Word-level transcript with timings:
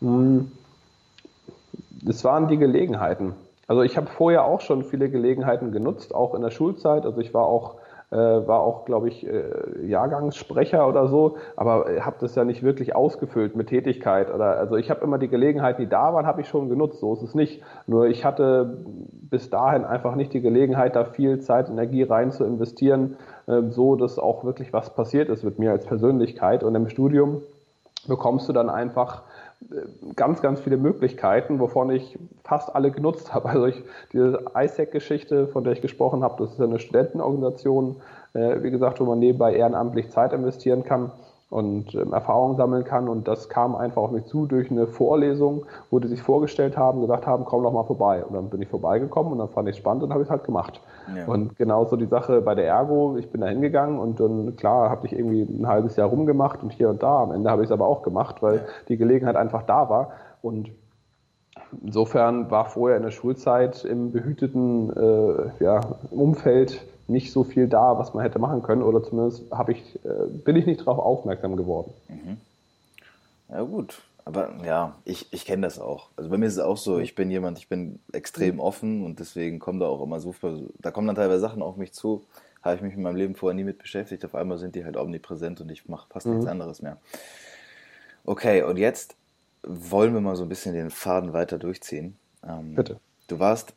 Hm. 0.00 0.50
Es 2.08 2.24
waren 2.24 2.48
die 2.48 2.56
Gelegenheiten. 2.56 3.34
Also 3.66 3.82
ich 3.82 3.96
habe 3.96 4.06
vorher 4.08 4.44
auch 4.44 4.60
schon 4.60 4.84
viele 4.84 5.10
Gelegenheiten 5.10 5.70
genutzt, 5.70 6.14
auch 6.14 6.34
in 6.34 6.42
der 6.42 6.50
Schulzeit. 6.50 7.04
Also 7.04 7.20
ich 7.20 7.34
war 7.34 7.44
auch 7.44 7.76
äh, 8.10 8.16
war 8.16 8.60
auch, 8.60 8.86
glaube 8.86 9.08
ich, 9.08 9.24
äh, 9.24 9.86
Jahrgangssprecher 9.86 10.88
oder 10.88 11.06
so, 11.06 11.36
aber 11.56 11.86
habe 12.00 12.16
das 12.20 12.34
ja 12.34 12.44
nicht 12.44 12.64
wirklich 12.64 12.96
ausgefüllt 12.96 13.54
mit 13.54 13.68
Tätigkeit. 13.68 14.34
Oder 14.34 14.56
also 14.58 14.74
ich 14.76 14.90
habe 14.90 15.04
immer 15.04 15.18
die 15.18 15.28
Gelegenheiten, 15.28 15.80
die 15.82 15.88
da 15.88 16.12
waren, 16.12 16.26
habe 16.26 16.40
ich 16.40 16.48
schon 16.48 16.68
genutzt. 16.68 16.98
So 16.98 17.14
ist 17.14 17.22
es 17.22 17.34
nicht. 17.36 17.62
Nur 17.86 18.08
ich 18.08 18.24
hatte 18.24 18.78
bis 19.30 19.48
dahin 19.48 19.84
einfach 19.84 20.16
nicht 20.16 20.32
die 20.32 20.40
Gelegenheit, 20.40 20.96
da 20.96 21.04
viel 21.04 21.38
Zeit, 21.38 21.68
Energie 21.68 22.02
rein 22.02 22.32
zu 22.32 22.44
investieren, 22.44 23.16
äh, 23.46 23.62
so 23.68 23.94
dass 23.94 24.18
auch 24.18 24.42
wirklich 24.42 24.72
was 24.72 24.92
passiert 24.92 25.28
ist 25.28 25.44
mit 25.44 25.60
mir 25.60 25.70
als 25.70 25.86
Persönlichkeit. 25.86 26.64
Und 26.64 26.74
im 26.74 26.88
Studium 26.88 27.42
bekommst 28.08 28.48
du 28.48 28.52
dann 28.52 28.70
einfach 28.70 29.22
ganz, 30.16 30.42
ganz 30.42 30.60
viele 30.60 30.76
Möglichkeiten, 30.76 31.60
wovon 31.60 31.90
ich 31.90 32.18
fast 32.44 32.74
alle 32.74 32.90
genutzt 32.90 33.34
habe. 33.34 33.48
Also 33.50 33.66
ich, 33.66 33.82
diese 34.12 34.44
ISEC-Geschichte, 34.54 35.48
von 35.48 35.64
der 35.64 35.74
ich 35.74 35.82
gesprochen 35.82 36.22
habe, 36.22 36.42
das 36.42 36.54
ist 36.54 36.60
eine 36.60 36.78
Studentenorganisation, 36.78 37.96
äh, 38.32 38.62
wie 38.62 38.70
gesagt, 38.70 39.00
wo 39.00 39.04
man 39.04 39.18
nebenbei 39.18 39.54
ehrenamtlich 39.54 40.10
Zeit 40.10 40.32
investieren 40.32 40.84
kann 40.84 41.12
und 41.50 41.96
ähm, 41.96 42.12
Erfahrungen 42.12 42.56
sammeln 42.56 42.84
kann. 42.84 43.08
Und 43.08 43.26
das 43.26 43.48
kam 43.48 43.74
einfach 43.74 44.00
auf 44.00 44.12
mich 44.12 44.24
zu 44.26 44.46
durch 44.46 44.70
eine 44.70 44.86
Vorlesung, 44.86 45.66
wo 45.90 45.98
die 45.98 46.06
sich 46.06 46.22
vorgestellt 46.22 46.76
haben, 46.76 47.00
gesagt 47.00 47.26
haben, 47.26 47.44
komm 47.44 47.64
doch 47.64 47.72
mal 47.72 47.84
vorbei. 47.84 48.24
Und 48.24 48.34
dann 48.34 48.48
bin 48.48 48.62
ich 48.62 48.68
vorbeigekommen 48.68 49.32
und 49.32 49.38
dann 49.38 49.48
fand 49.48 49.68
ich 49.68 49.74
es 49.74 49.78
spannend 49.78 50.04
und 50.04 50.12
habe 50.12 50.22
ich 50.22 50.28
es 50.28 50.30
halt 50.30 50.44
gemacht. 50.44 50.80
Ja. 51.14 51.26
Und 51.26 51.56
genauso 51.56 51.96
die 51.96 52.06
Sache 52.06 52.40
bei 52.40 52.54
der 52.54 52.68
Ergo, 52.68 53.16
ich 53.18 53.30
bin 53.30 53.40
da 53.40 53.48
hingegangen 53.48 53.98
und 53.98 54.20
dann, 54.20 54.54
klar, 54.56 54.90
habe 54.90 55.06
ich 55.06 55.12
irgendwie 55.12 55.42
ein 55.42 55.66
halbes 55.66 55.96
Jahr 55.96 56.08
rumgemacht 56.08 56.62
und 56.62 56.72
hier 56.72 56.88
und 56.88 57.02
da. 57.02 57.24
Am 57.24 57.32
Ende 57.32 57.50
habe 57.50 57.62
ich 57.62 57.68
es 57.68 57.72
aber 57.72 57.86
auch 57.86 58.02
gemacht, 58.02 58.42
weil 58.42 58.56
ja. 58.56 58.62
die 58.88 58.96
Gelegenheit 58.96 59.34
einfach 59.34 59.64
da 59.64 59.90
war. 59.90 60.12
Und 60.42 60.70
insofern 61.82 62.48
war 62.50 62.66
vorher 62.66 62.96
in 62.96 63.02
der 63.02 63.10
Schulzeit 63.10 63.84
im 63.84 64.12
behüteten 64.12 64.90
äh, 64.96 65.64
ja, 65.64 65.80
Umfeld 66.10 66.86
nicht 67.10 67.32
so 67.32 67.44
viel 67.44 67.68
da, 67.68 67.98
was 67.98 68.14
man 68.14 68.22
hätte 68.22 68.38
machen 68.38 68.62
können, 68.62 68.82
oder 68.82 69.02
zumindest 69.02 69.44
ich, 69.68 70.04
äh, 70.04 70.26
bin 70.44 70.56
ich 70.56 70.66
nicht 70.66 70.80
darauf 70.80 70.98
aufmerksam 70.98 71.56
geworden. 71.56 71.92
Mhm. 72.08 72.36
Ja 73.48 73.62
gut, 73.62 74.02
aber 74.24 74.50
ja, 74.64 74.94
ich, 75.04 75.32
ich 75.32 75.44
kenne 75.44 75.62
das 75.62 75.78
auch. 75.78 76.08
Also 76.16 76.30
bei 76.30 76.38
mir 76.38 76.46
ist 76.46 76.54
es 76.54 76.60
auch 76.60 76.76
so, 76.76 76.98
ich 76.98 77.14
bin 77.14 77.30
jemand, 77.30 77.58
ich 77.58 77.68
bin 77.68 77.98
extrem 78.12 78.54
mhm. 78.54 78.60
offen 78.60 79.04
und 79.04 79.18
deswegen 79.18 79.58
kommen 79.58 79.80
da 79.80 79.86
auch 79.86 80.02
immer 80.02 80.20
so, 80.20 80.34
da 80.78 80.90
kommen 80.90 81.06
dann 81.06 81.16
teilweise 81.16 81.40
Sachen 81.40 81.62
auf 81.62 81.76
mich 81.76 81.92
zu, 81.92 82.24
habe 82.62 82.76
ich 82.76 82.82
mich 82.82 82.94
in 82.94 83.02
meinem 83.02 83.16
Leben 83.16 83.34
vorher 83.34 83.56
nie 83.56 83.64
mit 83.64 83.78
beschäftigt, 83.78 84.24
auf 84.24 84.34
einmal 84.34 84.58
sind 84.58 84.74
die 84.74 84.84
halt 84.84 84.96
omnipräsent 84.96 85.60
und 85.60 85.70
ich 85.70 85.88
mache 85.88 86.06
fast 86.10 86.26
mhm. 86.26 86.34
nichts 86.34 86.46
anderes 86.46 86.82
mehr. 86.82 86.98
Okay, 88.24 88.62
und 88.62 88.76
jetzt 88.76 89.16
wollen 89.62 90.14
wir 90.14 90.20
mal 90.20 90.36
so 90.36 90.44
ein 90.44 90.48
bisschen 90.48 90.74
den 90.74 90.90
Faden 90.90 91.32
weiter 91.32 91.58
durchziehen. 91.58 92.16
Ähm, 92.46 92.74
Bitte. 92.74 93.00
Du 93.28 93.38
warst 93.38 93.74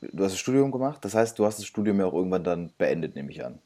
du 0.00 0.24
hast 0.24 0.32
das 0.32 0.38
Studium 0.38 0.70
gemacht, 0.70 1.04
das 1.04 1.14
heißt, 1.14 1.38
du 1.38 1.44
hast 1.44 1.58
das 1.58 1.66
Studium 1.66 2.00
ja 2.00 2.06
auch 2.06 2.14
irgendwann 2.14 2.44
dann 2.44 2.72
beendet, 2.78 3.14
nehme 3.14 3.30
ich 3.30 3.44
an. 3.44 3.58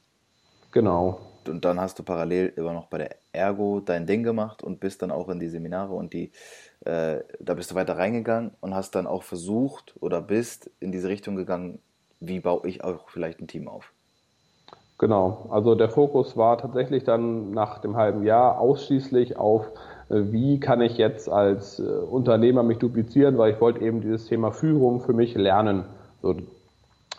Genau. 0.72 1.20
Und 1.46 1.64
dann 1.64 1.80
hast 1.80 1.98
du 1.98 2.02
parallel 2.02 2.52
immer 2.56 2.72
noch 2.72 2.86
bei 2.86 2.98
der 2.98 3.16
Ergo 3.32 3.80
dein 3.80 4.06
Ding 4.06 4.22
gemacht 4.22 4.62
und 4.62 4.80
bist 4.80 5.02
dann 5.02 5.10
auch 5.10 5.28
in 5.28 5.40
die 5.40 5.48
Seminare 5.48 5.92
und 5.94 6.12
die, 6.12 6.32
äh, 6.84 7.20
da 7.40 7.54
bist 7.54 7.70
du 7.70 7.74
weiter 7.74 7.96
reingegangen 7.96 8.52
und 8.60 8.74
hast 8.74 8.94
dann 8.94 9.06
auch 9.06 9.22
versucht 9.22 9.94
oder 10.00 10.20
bist 10.20 10.70
in 10.80 10.92
diese 10.92 11.08
Richtung 11.08 11.36
gegangen, 11.36 11.80
wie 12.20 12.40
baue 12.40 12.68
ich 12.68 12.84
auch 12.84 13.08
vielleicht 13.08 13.40
ein 13.40 13.48
Team 13.48 13.68
auf. 13.68 13.92
Genau, 14.98 15.46
also 15.48 15.74
der 15.74 15.88
Fokus 15.88 16.36
war 16.36 16.58
tatsächlich 16.58 17.04
dann 17.04 17.52
nach 17.52 17.78
dem 17.78 17.96
halben 17.96 18.22
Jahr 18.22 18.60
ausschließlich 18.60 19.38
auf, 19.38 19.66
äh, 20.10 20.24
wie 20.30 20.60
kann 20.60 20.82
ich 20.82 20.98
jetzt 20.98 21.30
als 21.30 21.78
äh, 21.78 21.82
Unternehmer 21.84 22.62
mich 22.62 22.78
duplizieren, 22.78 23.38
weil 23.38 23.54
ich 23.54 23.60
wollte 23.62 23.80
eben 23.80 24.02
dieses 24.02 24.26
Thema 24.26 24.52
Führung 24.52 25.00
für 25.00 25.14
mich 25.14 25.34
lernen. 25.34 25.84
So, 26.22 26.34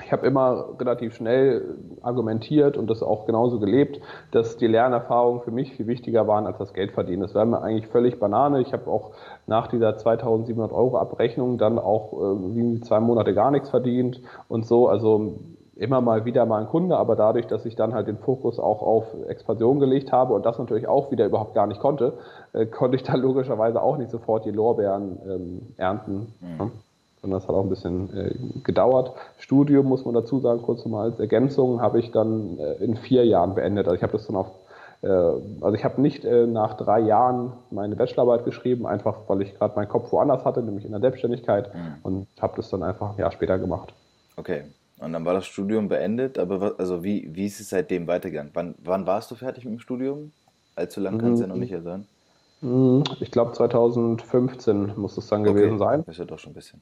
ich 0.03 0.11
habe 0.11 0.25
immer 0.25 0.65
relativ 0.79 1.15
schnell 1.15 1.75
argumentiert 2.01 2.77
und 2.77 2.89
das 2.89 3.03
auch 3.03 3.25
genauso 3.25 3.59
gelebt, 3.59 3.99
dass 4.31 4.57
die 4.57 4.67
Lernerfahrungen 4.67 5.41
für 5.41 5.51
mich 5.51 5.73
viel 5.73 5.87
wichtiger 5.87 6.27
waren 6.27 6.47
als 6.47 6.57
das 6.57 6.73
Geldverdienen. 6.73 7.21
Das 7.21 7.35
wäre 7.35 7.45
mir 7.45 7.61
eigentlich 7.61 7.87
völlig 7.87 8.19
Banane. 8.19 8.61
Ich 8.61 8.73
habe 8.73 8.89
auch 8.89 9.11
nach 9.47 9.67
dieser 9.67 9.97
2700 9.97 10.71
Euro 10.71 10.97
Abrechnung 10.97 11.57
dann 11.57 11.77
auch 11.77 12.13
irgendwie 12.13 12.81
zwei 12.81 12.99
Monate 12.99 13.33
gar 13.33 13.51
nichts 13.51 13.69
verdient 13.69 14.21
und 14.47 14.65
so. 14.65 14.87
Also 14.87 15.39
immer 15.75 16.01
mal 16.01 16.25
wieder 16.25 16.45
mal 16.45 16.61
ein 16.61 16.67
Kunde, 16.67 16.97
aber 16.97 17.15
dadurch, 17.15 17.47
dass 17.47 17.65
ich 17.65 17.75
dann 17.75 17.93
halt 17.93 18.07
den 18.07 18.17
Fokus 18.17 18.59
auch 18.59 18.81
auf 18.81 19.05
Expansion 19.27 19.79
gelegt 19.79 20.11
habe 20.11 20.33
und 20.33 20.45
das 20.45 20.59
natürlich 20.59 20.87
auch 20.87 21.11
wieder 21.11 21.25
überhaupt 21.25 21.55
gar 21.55 21.67
nicht 21.67 21.79
konnte, 21.79 22.13
äh, 22.53 22.65
konnte 22.65 22.97
ich 22.97 23.03
dann 23.03 23.21
logischerweise 23.21 23.81
auch 23.81 23.97
nicht 23.97 24.11
sofort 24.11 24.45
die 24.45 24.51
Lorbeeren 24.51 25.19
ähm, 25.25 25.61
ernten. 25.77 26.33
Mhm 26.41 26.71
sondern 27.21 27.39
das 27.39 27.47
hat 27.47 27.55
auch 27.55 27.63
ein 27.63 27.69
bisschen 27.69 28.17
äh, 28.17 28.33
gedauert. 28.63 29.13
Studium, 29.37 29.85
muss 29.85 30.05
man 30.05 30.13
dazu 30.13 30.39
sagen, 30.39 30.61
kurz 30.61 30.83
nochmal 30.83 31.11
als 31.11 31.19
Ergänzung, 31.19 31.81
habe 31.81 31.99
ich 31.99 32.11
dann 32.11 32.57
äh, 32.57 32.83
in 32.83 32.97
vier 32.97 33.25
Jahren 33.25 33.53
beendet. 33.53 33.85
Also 33.85 33.95
ich 33.95 34.03
habe 34.03 34.13
das 34.13 34.25
dann 34.25 34.35
auf, 34.35 34.47
äh, 35.01 35.07
also 35.07 35.73
ich 35.73 35.83
habe 35.83 36.01
nicht 36.01 36.25
äh, 36.25 36.47
nach 36.47 36.75
drei 36.77 36.99
Jahren 36.99 37.53
meine 37.69 37.95
Bachelorarbeit 37.95 38.43
geschrieben, 38.43 38.87
einfach 38.87 39.17
weil 39.27 39.41
ich 39.43 39.55
gerade 39.55 39.75
meinen 39.75 39.89
Kopf 39.89 40.11
woanders 40.11 40.45
hatte, 40.45 40.63
nämlich 40.63 40.85
in 40.85 40.91
der 40.91 41.01
Selbstständigkeit 41.01 41.73
mhm. 41.73 41.95
und 42.01 42.27
habe 42.41 42.53
das 42.55 42.69
dann 42.69 42.81
einfach 42.81 43.11
ein 43.11 43.19
Jahr 43.19 43.31
später 43.31 43.59
gemacht. 43.59 43.93
Okay. 44.37 44.63
Und 44.99 45.13
dann 45.13 45.25
war 45.25 45.33
das 45.33 45.45
Studium 45.45 45.89
beendet, 45.89 46.37
aber 46.37 46.61
was, 46.61 46.79
also 46.79 47.03
wie, 47.03 47.29
wie 47.35 47.45
ist 47.45 47.59
es 47.59 47.69
seitdem 47.69 48.07
weitergegangen? 48.07 48.51
Wann, 48.53 48.75
wann 48.83 49.05
warst 49.07 49.29
du 49.31 49.35
fertig 49.35 49.65
mit 49.65 49.73
dem 49.73 49.79
Studium? 49.79 50.31
Allzu 50.75 51.01
lang 51.01 51.17
kann 51.19 51.33
es 51.33 51.39
mhm. 51.39 51.43
ja 51.43 51.47
noch 51.47 51.55
nicht 51.55 51.75
sein. 51.83 52.07
Mhm. 52.61 53.03
Ich 53.19 53.31
glaube 53.31 53.51
2015 53.51 54.93
muss 54.95 55.17
es 55.17 55.27
dann 55.27 55.41
okay. 55.41 55.53
gewesen 55.53 55.77
sein. 55.77 56.03
ist 56.07 56.17
ja 56.17 56.25
doch 56.25 56.39
schon 56.39 56.51
ein 56.51 56.55
bisschen. 56.55 56.81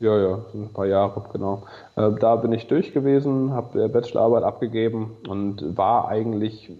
Ja, 0.00 0.18
ja, 0.18 0.38
sind 0.50 0.62
ein 0.62 0.72
paar 0.72 0.86
Jahre, 0.86 1.22
genau. 1.30 1.62
Äh, 1.94 2.10
da 2.18 2.36
bin 2.36 2.52
ich 2.52 2.66
durch 2.66 2.92
gewesen, 2.94 3.52
habe 3.52 3.88
Bachelorarbeit 3.88 4.42
abgegeben 4.44 5.18
und 5.28 5.76
war 5.76 6.08
eigentlich 6.08 6.72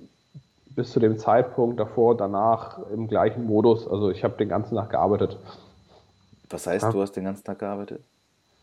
bis 0.70 0.90
zu 0.92 1.00
dem 1.00 1.18
Zeitpunkt 1.18 1.78
davor, 1.78 2.16
danach 2.16 2.78
im 2.94 3.08
gleichen 3.08 3.44
Modus. 3.44 3.86
Also 3.86 4.10
ich 4.10 4.24
habe 4.24 4.38
den 4.38 4.48
ganzen 4.48 4.76
Tag 4.76 4.90
gearbeitet. 4.90 5.38
Was 6.48 6.66
heißt, 6.66 6.84
ja. 6.84 6.92
du 6.92 7.02
hast 7.02 7.12
den 7.12 7.24
ganzen 7.24 7.44
Tag 7.44 7.58
gearbeitet? 7.58 8.00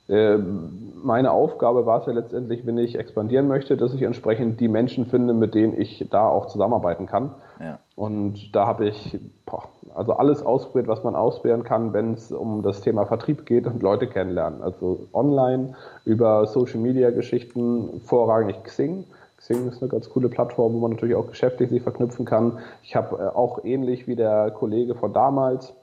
Ähm, 0.09 0.94
meine 1.03 1.31
Aufgabe 1.31 1.85
war 1.85 2.00
es 2.00 2.06
ja 2.06 2.13
letztendlich, 2.13 2.66
wenn 2.66 2.78
ich 2.78 2.97
expandieren 2.97 3.47
möchte, 3.47 3.78
dass 3.78 3.94
ich 3.94 4.01
entsprechend 4.01 4.59
die 4.59 4.68
Menschen 4.68 5.06
finde, 5.06 5.34
mit 5.34 5.53
denen 5.53 5.79
ich 5.79 6.07
da 6.09 6.28
auch 6.28 6.47
zusammenarbeiten 6.47 7.06
kann. 7.06 7.31
Ja. 7.59 7.79
Und 7.95 8.56
da 8.56 8.68
habe 8.68 8.88
ich 8.88 9.19
boah, 9.45 9.63
also 9.95 10.13
alles 10.13 10.44
ausprobiert, 10.44 10.88
was 10.88 11.03
man 11.03 11.16
ausprobieren 11.16 11.63
kann, 11.63 11.94
wenn 11.94 12.13
es 12.13 12.31
um 12.31 12.62
das 12.62 12.81
Thema 12.81 13.06
Vertrieb 13.06 13.45
geht 13.45 13.68
und 13.68 13.81
Leute 13.81 14.07
kennenlernen. 14.07 14.62
Also 14.62 15.07
online, 15.13 15.75
über 16.06 16.45
Social 16.47 16.79
Media 16.79 17.09
Geschichten, 17.09 18.01
vorrangig 18.01 18.63
Xing. 18.63 19.06
Xing 19.38 19.68
ist 19.68 19.81
eine 19.81 19.89
ganz 19.89 20.09
coole 20.09 20.29
Plattform, 20.29 20.74
wo 20.74 20.79
man 20.79 20.91
natürlich 20.91 21.16
auch 21.16 21.28
geschäftlich 21.28 21.69
sich 21.69 21.81
verknüpfen 21.81 22.25
kann. 22.25 22.59
Ich 22.84 22.95
habe 22.95 23.18
äh, 23.18 23.35
auch 23.35 23.63
ähnlich 23.63 24.07
wie 24.07 24.16
der 24.16 24.51
Kollege 24.51 24.95
von 24.95 25.13
damals 25.13 25.74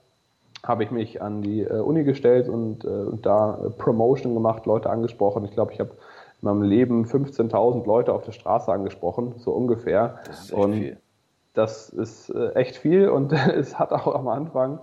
habe 0.66 0.82
ich 0.82 0.90
mich 0.90 1.22
an 1.22 1.42
die 1.42 1.62
äh, 1.62 1.80
Uni 1.80 2.04
gestellt 2.04 2.48
und, 2.48 2.84
äh, 2.84 2.88
da 3.22 3.58
äh, 3.64 3.70
Promotion 3.70 4.34
gemacht, 4.34 4.66
Leute 4.66 4.90
angesprochen. 4.90 5.44
Ich 5.44 5.52
glaube, 5.52 5.72
ich 5.72 5.80
habe 5.80 5.90
in 5.90 6.48
meinem 6.48 6.62
Leben 6.62 7.04
15.000 7.04 7.86
Leute 7.86 8.12
auf 8.12 8.24
der 8.24 8.32
Straße 8.32 8.72
angesprochen, 8.72 9.34
so 9.38 9.52
ungefähr. 9.52 10.18
Das 10.26 10.40
ist 10.40 10.52
echt 10.52 10.58
und 10.58 10.72
viel. 10.74 10.96
Das 11.54 11.88
ist 11.88 12.30
äh, 12.30 12.52
echt 12.54 12.76
viel 12.76 13.08
und 13.08 13.32
es 13.56 13.78
hat 13.78 13.92
auch 13.92 14.14
am 14.14 14.26
Anfang 14.28 14.80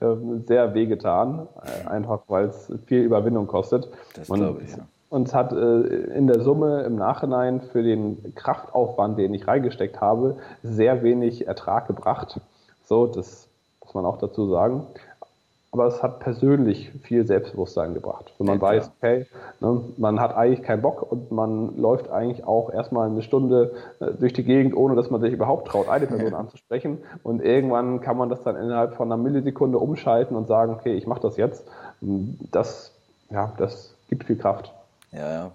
ähm, 0.00 0.44
sehr 0.46 0.72
wehgetan, 0.72 1.48
äh, 1.62 1.88
einfach 1.88 2.20
weil 2.28 2.46
es 2.46 2.72
viel 2.86 3.02
Überwindung 3.02 3.46
kostet. 3.46 3.88
Das 4.14 4.28
glaube 4.28 4.62
ich, 4.64 4.70
ja. 4.70 4.86
Und 5.10 5.28
es 5.28 5.34
hat 5.34 5.52
äh, 5.52 5.80
in 6.16 6.26
der 6.26 6.40
Summe 6.40 6.82
im 6.82 6.96
Nachhinein 6.96 7.60
für 7.60 7.82
den 7.82 8.34
Kraftaufwand, 8.34 9.16
den 9.18 9.32
ich 9.34 9.46
reingesteckt 9.46 10.00
habe, 10.00 10.38
sehr 10.62 11.02
wenig 11.04 11.46
Ertrag 11.46 11.86
gebracht. 11.86 12.40
So, 12.84 13.06
das 13.06 13.48
muss 13.84 13.94
man 13.94 14.06
auch 14.06 14.18
dazu 14.18 14.48
sagen 14.48 14.86
aber 15.74 15.88
es 15.88 16.04
hat 16.04 16.20
persönlich 16.20 16.92
viel 17.02 17.26
Selbstbewusstsein 17.26 17.94
gebracht. 17.94 18.32
Wenn 18.38 18.46
man 18.46 18.58
ja, 18.58 18.62
weiß, 18.62 18.92
okay, 18.96 19.26
ne, 19.58 19.80
man 19.96 20.20
hat 20.20 20.36
eigentlich 20.36 20.62
keinen 20.62 20.82
Bock 20.82 21.02
und 21.10 21.32
man 21.32 21.76
läuft 21.76 22.08
eigentlich 22.10 22.46
auch 22.46 22.72
erstmal 22.72 23.10
eine 23.10 23.22
Stunde 23.22 23.74
äh, 23.98 24.12
durch 24.12 24.32
die 24.32 24.44
Gegend, 24.44 24.76
ohne 24.76 24.94
dass 24.94 25.10
man 25.10 25.20
sich 25.20 25.32
überhaupt 25.32 25.66
traut, 25.66 25.88
eine 25.88 26.06
Person 26.06 26.30
ja. 26.30 26.38
anzusprechen. 26.38 26.98
Und 27.24 27.42
irgendwann 27.42 28.00
kann 28.00 28.16
man 28.16 28.28
das 28.28 28.44
dann 28.44 28.54
innerhalb 28.54 28.94
von 28.94 29.10
einer 29.10 29.20
Millisekunde 29.20 29.78
umschalten 29.78 30.36
und 30.36 30.46
sagen, 30.46 30.74
okay, 30.74 30.94
ich 30.94 31.08
mache 31.08 31.22
das 31.22 31.36
jetzt. 31.36 31.66
Das, 32.00 32.92
ja, 33.30 33.52
das 33.58 33.96
gibt 34.08 34.22
viel 34.24 34.36
Kraft. 34.36 34.72
Ja, 35.10 35.32
ja. 35.32 35.52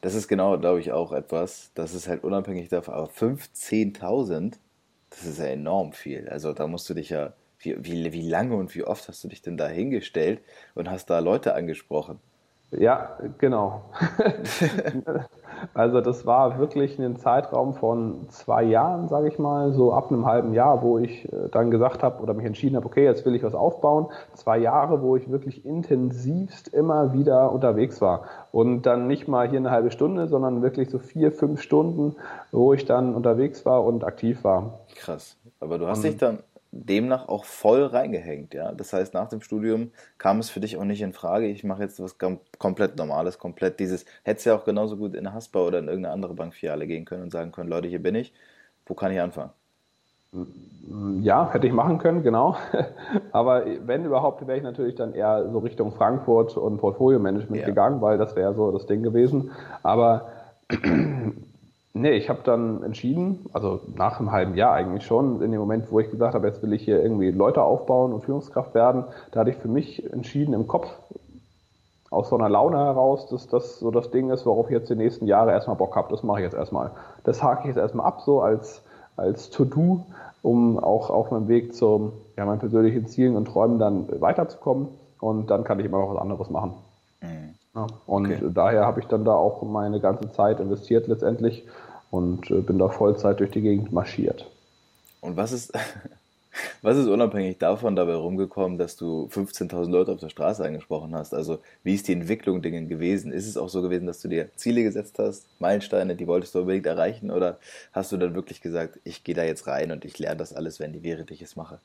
Das 0.00 0.14
ist 0.14 0.26
genau, 0.26 0.56
glaube 0.56 0.80
ich, 0.80 0.90
auch 0.92 1.12
etwas, 1.12 1.70
das 1.74 1.92
ist 1.92 2.08
halt 2.08 2.24
unabhängig 2.24 2.70
davon, 2.70 2.94
aber 2.94 3.08
15.000, 3.08 4.54
das 5.10 5.26
ist 5.26 5.38
ja 5.38 5.44
enorm 5.44 5.92
viel. 5.92 6.30
Also 6.30 6.54
da 6.54 6.66
musst 6.66 6.88
du 6.88 6.94
dich 6.94 7.10
ja 7.10 7.34
wie, 7.60 7.76
wie, 7.84 8.12
wie 8.12 8.28
lange 8.28 8.56
und 8.56 8.74
wie 8.74 8.84
oft 8.84 9.08
hast 9.08 9.22
du 9.24 9.28
dich 9.28 9.42
denn 9.42 9.56
da 9.56 9.68
hingestellt 9.68 10.40
und 10.74 10.90
hast 10.90 11.10
da 11.10 11.18
Leute 11.18 11.54
angesprochen? 11.54 12.18
Ja, 12.72 13.18
genau. 13.38 13.82
Also 15.74 16.00
das 16.00 16.26
war 16.26 16.58
wirklich 16.58 16.98
ein 16.98 17.16
Zeitraum 17.16 17.74
von 17.74 18.28
zwei 18.30 18.62
Jahren, 18.62 19.08
sage 19.08 19.28
ich 19.28 19.38
mal, 19.38 19.72
so 19.72 19.92
ab 19.92 20.10
einem 20.10 20.24
halben 20.26 20.54
Jahr, 20.54 20.82
wo 20.82 20.98
ich 20.98 21.30
äh, 21.30 21.48
dann 21.50 21.70
gesagt 21.70 22.02
habe 22.02 22.22
oder 22.22 22.34
mich 22.34 22.46
entschieden 22.46 22.76
habe, 22.76 22.86
okay, 22.86 23.04
jetzt 23.04 23.26
will 23.26 23.34
ich 23.34 23.42
was 23.42 23.54
aufbauen. 23.54 24.06
Zwei 24.34 24.58
Jahre, 24.58 25.02
wo 25.02 25.16
ich 25.16 25.30
wirklich 25.30 25.64
intensivst 25.64 26.68
immer 26.68 27.12
wieder 27.12 27.52
unterwegs 27.52 28.00
war. 28.00 28.24
Und 28.52 28.82
dann 28.82 29.06
nicht 29.06 29.28
mal 29.28 29.48
hier 29.48 29.58
eine 29.58 29.70
halbe 29.70 29.90
Stunde, 29.90 30.28
sondern 30.28 30.62
wirklich 30.62 30.90
so 30.90 30.98
vier, 30.98 31.30
fünf 31.30 31.60
Stunden, 31.60 32.16
wo 32.52 32.72
ich 32.72 32.86
dann 32.86 33.14
unterwegs 33.14 33.66
war 33.66 33.84
und 33.84 34.04
aktiv 34.04 34.42
war. 34.44 34.80
Krass. 34.96 35.36
Aber 35.60 35.78
du 35.78 35.86
hast 35.86 35.98
und, 35.98 36.04
dich 36.04 36.16
dann 36.16 36.38
demnach 36.72 37.28
auch 37.28 37.44
voll 37.44 37.84
reingehängt, 37.84 38.54
ja. 38.54 38.72
Das 38.72 38.92
heißt, 38.92 39.12
nach 39.14 39.28
dem 39.28 39.40
Studium 39.40 39.90
kam 40.18 40.38
es 40.38 40.50
für 40.50 40.60
dich 40.60 40.76
auch 40.76 40.84
nicht 40.84 41.02
in 41.02 41.12
Frage, 41.12 41.46
ich 41.46 41.64
mache 41.64 41.82
jetzt 41.82 42.00
was 42.00 42.16
komplett 42.58 42.96
Normales, 42.96 43.38
komplett 43.38 43.80
dieses, 43.80 44.04
hättest 44.22 44.46
ja 44.46 44.54
auch 44.54 44.64
genauso 44.64 44.96
gut 44.96 45.14
in 45.14 45.26
eine 45.26 45.34
Haspa 45.34 45.60
oder 45.60 45.80
in 45.80 45.88
irgendeine 45.88 46.14
andere 46.14 46.34
Bankfiliale 46.34 46.86
gehen 46.86 47.04
können 47.04 47.24
und 47.24 47.32
sagen 47.32 47.50
können, 47.52 47.68
Leute, 47.68 47.88
hier 47.88 48.02
bin 48.02 48.14
ich, 48.14 48.32
wo 48.86 48.94
kann 48.94 49.12
ich 49.12 49.20
anfangen? 49.20 49.50
Ja, 51.22 51.52
hätte 51.52 51.66
ich 51.66 51.72
machen 51.72 51.98
können, 51.98 52.22
genau. 52.22 52.56
Aber 53.32 53.64
wenn 53.84 54.04
überhaupt, 54.04 54.46
wäre 54.46 54.58
ich 54.58 54.62
natürlich 54.62 54.94
dann 54.94 55.12
eher 55.12 55.50
so 55.50 55.58
Richtung 55.58 55.92
Frankfurt 55.92 56.56
und 56.56 56.78
Portfolio-Management 56.78 57.62
ja. 57.62 57.66
gegangen, 57.66 58.00
weil 58.00 58.16
das 58.16 58.36
wäre 58.36 58.54
so 58.54 58.70
das 58.70 58.86
Ding 58.86 59.02
gewesen. 59.02 59.50
Aber 59.82 60.28
Nee, 61.92 62.12
ich 62.12 62.28
habe 62.28 62.40
dann 62.44 62.84
entschieden, 62.84 63.46
also 63.52 63.80
nach 63.96 64.20
einem 64.20 64.30
halben 64.30 64.54
Jahr 64.54 64.74
eigentlich 64.74 65.04
schon, 65.04 65.42
in 65.42 65.50
dem 65.50 65.60
Moment, 65.60 65.90
wo 65.90 65.98
ich 65.98 66.08
gesagt 66.10 66.34
habe, 66.34 66.46
jetzt 66.46 66.62
will 66.62 66.72
ich 66.72 66.84
hier 66.84 67.02
irgendwie 67.02 67.32
Leute 67.32 67.62
aufbauen 67.62 68.12
und 68.12 68.22
Führungskraft 68.22 68.74
werden, 68.74 69.04
da 69.32 69.40
hatte 69.40 69.50
ich 69.50 69.56
für 69.56 69.68
mich 69.68 70.12
entschieden 70.12 70.54
im 70.54 70.68
Kopf, 70.68 70.88
aus 72.10 72.28
so 72.28 72.36
einer 72.36 72.48
Laune 72.48 72.76
heraus, 72.76 73.28
dass 73.28 73.46
das 73.46 73.78
so 73.78 73.90
das 73.90 74.10
Ding 74.10 74.30
ist, 74.30 74.44
worauf 74.44 74.66
ich 74.66 74.72
jetzt 74.72 74.90
die 74.90 74.96
nächsten 74.96 75.26
Jahre 75.26 75.52
erstmal 75.52 75.76
Bock 75.76 75.94
habe. 75.94 76.10
Das 76.10 76.22
mache 76.22 76.40
ich 76.40 76.44
jetzt 76.44 76.56
erstmal. 76.56 76.90
Das 77.24 77.42
hake 77.42 77.60
ich 77.62 77.66
jetzt 77.66 77.76
erstmal 77.76 78.06
ab, 78.06 78.22
so 78.22 78.40
als, 78.40 78.82
als 79.16 79.50
To-Do, 79.50 80.04
um 80.42 80.78
auch 80.78 81.10
auf 81.10 81.30
meinem 81.30 81.46
Weg 81.46 81.74
zu 81.74 82.12
ja, 82.36 82.44
meinen 82.46 82.58
persönlichen 82.58 83.06
Zielen 83.06 83.36
und 83.36 83.46
Träumen 83.46 83.78
dann 83.78 84.20
weiterzukommen. 84.20 84.88
Und 85.20 85.50
dann 85.50 85.62
kann 85.64 85.78
ich 85.78 85.86
immer 85.86 86.00
noch 86.00 86.14
was 86.14 86.20
anderes 86.20 86.50
machen. 86.50 86.74
Ja, 87.74 87.86
und 88.06 88.26
okay. 88.26 88.50
daher 88.52 88.84
habe 88.84 89.00
ich 89.00 89.06
dann 89.06 89.24
da 89.24 89.32
auch 89.32 89.62
meine 89.62 90.00
ganze 90.00 90.32
Zeit 90.32 90.58
investiert 90.58 91.06
letztendlich 91.06 91.64
und 92.10 92.50
äh, 92.50 92.60
bin 92.60 92.78
da 92.78 92.88
Vollzeit 92.88 93.38
durch 93.40 93.50
die 93.50 93.60
Gegend 93.60 93.92
marschiert. 93.92 94.50
Und 95.20 95.36
was 95.36 95.52
ist, 95.52 95.72
was 96.82 96.96
ist 96.96 97.06
unabhängig 97.06 97.58
davon 97.58 97.94
dabei 97.94 98.14
rumgekommen, 98.14 98.76
dass 98.76 98.96
du 98.96 99.28
15.000 99.32 99.88
Leute 99.90 100.12
auf 100.12 100.18
der 100.18 100.30
Straße 100.30 100.64
angesprochen 100.64 101.14
hast? 101.14 101.32
Also 101.32 101.60
wie 101.84 101.94
ist 101.94 102.08
die 102.08 102.12
Entwicklung 102.12 102.60
Dingen 102.60 102.88
gewesen? 102.88 103.30
Ist 103.32 103.46
es 103.46 103.56
auch 103.56 103.68
so 103.68 103.82
gewesen, 103.82 104.06
dass 104.06 104.20
du 104.20 104.28
dir 104.28 104.50
Ziele 104.56 104.82
gesetzt 104.82 105.20
hast, 105.20 105.46
Meilensteine, 105.60 106.16
die 106.16 106.26
wolltest 106.26 106.54
du 106.56 106.60
unbedingt 106.60 106.86
erreichen? 106.86 107.30
Oder 107.30 107.58
hast 107.92 108.10
du 108.10 108.16
dann 108.16 108.34
wirklich 108.34 108.60
gesagt, 108.60 108.98
ich 109.04 109.22
gehe 109.22 109.36
da 109.36 109.44
jetzt 109.44 109.68
rein 109.68 109.92
und 109.92 110.04
ich 110.04 110.18
lerne 110.18 110.38
das 110.38 110.52
alles, 110.52 110.80
wenn 110.80 110.92
die 110.92 111.04
während 111.04 111.30
ich 111.30 111.42
es 111.42 111.54
mache? 111.54 111.78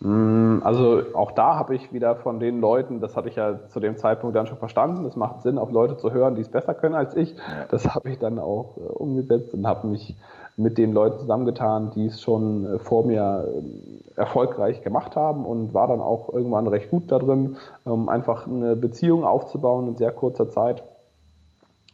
Mm, 0.00 0.60
also 0.62 1.02
auch 1.14 1.32
da 1.32 1.56
habe 1.56 1.74
ich 1.74 1.92
wieder 1.92 2.14
von 2.16 2.38
den 2.38 2.60
Leuten, 2.60 3.00
das 3.00 3.16
hatte 3.16 3.28
ich 3.28 3.36
ja 3.36 3.58
zu 3.68 3.80
dem 3.80 3.96
Zeitpunkt 3.96 4.36
dann 4.36 4.46
schon 4.46 4.58
verstanden, 4.58 5.04
es 5.06 5.16
macht 5.16 5.42
Sinn, 5.42 5.58
auf 5.58 5.72
Leute 5.72 5.96
zu 5.96 6.12
hören, 6.12 6.36
die 6.36 6.42
es 6.42 6.48
besser 6.48 6.74
können 6.74 6.94
als 6.94 7.16
ich. 7.16 7.34
Das 7.70 7.94
habe 7.94 8.10
ich 8.10 8.18
dann 8.18 8.38
auch 8.38 8.76
äh, 8.76 8.80
umgesetzt 8.80 9.54
und 9.54 9.66
habe 9.66 9.88
mich 9.88 10.16
mit 10.56 10.76
den 10.76 10.92
Leuten 10.92 11.20
zusammengetan, 11.20 11.92
die 11.94 12.06
es 12.06 12.20
schon 12.20 12.66
äh, 12.66 12.78
vor 12.78 13.06
mir 13.06 13.48
äh, 13.48 14.20
erfolgreich 14.20 14.82
gemacht 14.82 15.16
haben 15.16 15.44
und 15.44 15.74
war 15.74 15.88
dann 15.88 16.00
auch 16.00 16.32
irgendwann 16.32 16.68
recht 16.68 16.90
gut 16.90 17.10
da 17.10 17.18
drin, 17.18 17.56
ähm, 17.86 18.08
einfach 18.08 18.46
eine 18.46 18.76
Beziehung 18.76 19.24
aufzubauen 19.24 19.88
in 19.88 19.96
sehr 19.96 20.12
kurzer 20.12 20.48
Zeit. 20.48 20.84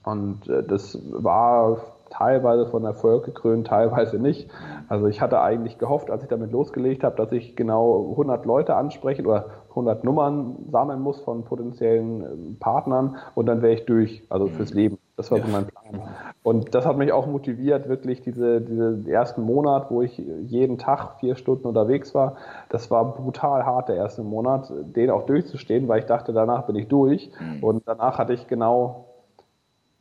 Und 0.04 0.48
äh, 0.48 0.62
das 0.62 0.98
war 1.10 1.78
teilweise 2.16 2.66
von 2.66 2.84
Erfolg 2.84 3.24
gekrönt, 3.24 3.66
teilweise 3.66 4.18
nicht. 4.18 4.48
Also 4.88 5.06
ich 5.06 5.20
hatte 5.20 5.40
eigentlich 5.40 5.78
gehofft, 5.78 6.10
als 6.10 6.22
ich 6.22 6.28
damit 6.28 6.52
losgelegt 6.52 7.02
habe, 7.02 7.16
dass 7.16 7.32
ich 7.32 7.56
genau 7.56 8.10
100 8.10 8.44
Leute 8.46 8.76
ansprechen 8.76 9.26
oder 9.26 9.46
100 9.70 10.04
Nummern 10.04 10.56
sammeln 10.70 11.00
muss 11.00 11.20
von 11.20 11.44
potenziellen 11.44 12.22
ähm, 12.22 12.56
Partnern 12.60 13.16
und 13.34 13.46
dann 13.46 13.62
wäre 13.62 13.74
ich 13.74 13.84
durch, 13.86 14.22
also 14.28 14.46
fürs 14.46 14.72
mhm. 14.72 14.78
Leben. 14.78 14.98
Das 15.16 15.30
war 15.30 15.38
so 15.38 15.46
mein 15.46 15.66
Plan. 15.66 16.08
Und 16.42 16.74
das 16.74 16.86
hat 16.86 16.98
mich 16.98 17.12
auch 17.12 17.26
motiviert, 17.26 17.88
wirklich 17.88 18.20
diese, 18.20 18.60
diese 18.60 19.08
ersten 19.08 19.42
Monat, 19.42 19.90
wo 19.90 20.02
ich 20.02 20.18
jeden 20.18 20.76
Tag 20.76 21.20
vier 21.20 21.36
Stunden 21.36 21.68
unterwegs 21.68 22.14
war. 22.14 22.36
Das 22.68 22.90
war 22.90 23.14
brutal 23.14 23.64
hart, 23.64 23.88
der 23.88 23.96
erste 23.96 24.22
Monat, 24.22 24.72
den 24.72 25.10
auch 25.10 25.24
durchzustehen, 25.26 25.86
weil 25.86 26.00
ich 26.00 26.06
dachte, 26.06 26.32
danach 26.32 26.66
bin 26.66 26.74
ich 26.74 26.88
durch. 26.88 27.30
Mhm. 27.38 27.62
Und 27.62 27.82
danach 27.86 28.18
hatte 28.18 28.32
ich 28.32 28.48
genau 28.48 29.13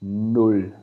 null. 0.03 0.73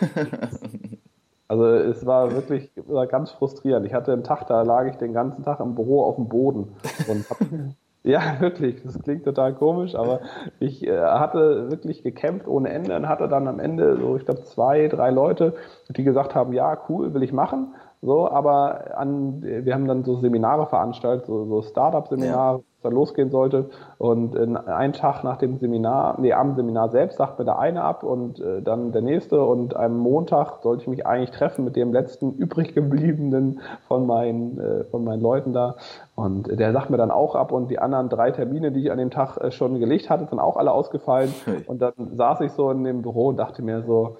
also 1.48 1.64
es 1.66 2.06
war 2.06 2.32
wirklich 2.32 2.70
war 2.86 3.06
ganz 3.06 3.30
frustrierend. 3.30 3.86
Ich 3.86 3.94
hatte 3.94 4.12
einen 4.12 4.24
Tag, 4.24 4.46
da 4.46 4.62
lag 4.62 4.86
ich 4.86 4.96
den 4.96 5.12
ganzen 5.12 5.44
Tag 5.44 5.60
im 5.60 5.74
Büro 5.74 6.02
auf 6.02 6.16
dem 6.16 6.28
Boden 6.28 6.76
und 7.08 7.28
hab, 7.28 7.38
ja, 8.02 8.40
wirklich, 8.40 8.82
das 8.82 8.98
klingt 9.02 9.24
total 9.24 9.54
komisch, 9.54 9.94
aber 9.94 10.20
ich 10.58 10.86
äh, 10.86 10.98
hatte 10.98 11.70
wirklich 11.70 12.02
gekämpft 12.02 12.48
ohne 12.48 12.70
Ende 12.70 12.96
und 12.96 13.08
hatte 13.08 13.28
dann 13.28 13.48
am 13.48 13.60
Ende 13.60 13.98
so, 13.98 14.16
ich 14.16 14.24
glaube, 14.24 14.44
zwei, 14.44 14.88
drei 14.88 15.10
Leute, 15.10 15.54
die 15.90 16.04
gesagt 16.04 16.34
haben, 16.34 16.52
ja, 16.52 16.78
cool, 16.88 17.12
will 17.12 17.22
ich 17.22 17.32
machen. 17.32 17.74
So, 18.02 18.30
aber 18.30 18.96
an, 18.96 19.42
wir 19.42 19.74
haben 19.74 19.86
dann 19.86 20.04
so 20.04 20.16
Seminare 20.16 20.66
veranstaltet, 20.66 21.26
so, 21.26 21.44
so 21.44 21.60
Startup-Seminare, 21.60 22.58
ja 22.58 22.69
dann 22.82 22.92
losgehen 22.92 23.30
sollte. 23.30 23.70
Und 23.98 24.34
äh, 24.34 24.70
einen 24.70 24.92
Tag 24.92 25.24
nach 25.24 25.36
dem 25.36 25.58
Seminar, 25.58 26.18
nee, 26.20 26.32
am 26.32 26.54
Seminar 26.54 26.90
selbst 26.90 27.18
sagt 27.18 27.38
mir 27.38 27.44
der 27.44 27.58
eine 27.58 27.82
ab 27.82 28.02
und 28.02 28.40
äh, 28.40 28.62
dann 28.62 28.92
der 28.92 29.02
nächste. 29.02 29.44
Und 29.44 29.76
am 29.76 29.98
Montag 29.98 30.62
sollte 30.62 30.82
ich 30.82 30.88
mich 30.88 31.06
eigentlich 31.06 31.30
treffen 31.30 31.64
mit 31.64 31.76
dem 31.76 31.92
letzten 31.92 32.32
übrig 32.38 32.74
gebliebenen 32.74 33.60
von 33.88 34.06
meinen, 34.06 34.58
äh, 34.58 34.84
von 34.84 35.04
meinen 35.04 35.20
Leuten 35.20 35.52
da. 35.52 35.76
Und 36.14 36.58
der 36.58 36.72
sagt 36.72 36.90
mir 36.90 36.96
dann 36.96 37.10
auch 37.10 37.34
ab 37.34 37.52
und 37.52 37.70
die 37.70 37.78
anderen 37.78 38.08
drei 38.08 38.30
Termine, 38.30 38.72
die 38.72 38.80
ich 38.84 38.92
an 38.92 38.98
dem 38.98 39.10
Tag 39.10 39.36
äh, 39.38 39.50
schon 39.50 39.78
gelegt 39.80 40.10
hatte, 40.10 40.26
sind 40.26 40.38
auch 40.38 40.56
alle 40.56 40.72
ausgefallen. 40.72 41.32
Und 41.66 41.80
dann 41.82 41.94
saß 42.14 42.40
ich 42.42 42.52
so 42.52 42.70
in 42.70 42.84
dem 42.84 43.02
Büro 43.02 43.28
und 43.28 43.36
dachte 43.36 43.62
mir 43.62 43.82
so, 43.82 44.16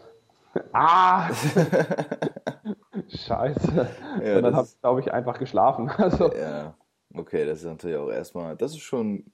ah! 0.72 1.28
Scheiße. 3.08 3.88
Ja, 4.24 4.36
und 4.36 4.42
dann 4.42 4.56
habe 4.56 4.66
ich, 4.66 4.80
glaube 4.80 5.00
ich, 5.00 5.12
einfach 5.12 5.38
geschlafen. 5.38 5.90
Also, 5.96 6.32
ja. 6.32 6.74
Okay, 7.14 7.44
das 7.44 7.58
ist 7.58 7.66
natürlich 7.66 7.96
auch 7.96 8.10
erstmal, 8.10 8.56
das 8.56 8.72
ist 8.72 8.80
schon, 8.80 9.24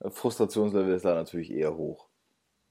äh, 0.00 0.10
Frustrationslevel 0.10 0.94
ist 0.94 1.04
da 1.04 1.14
natürlich 1.14 1.52
eher 1.52 1.76
hoch. 1.76 2.06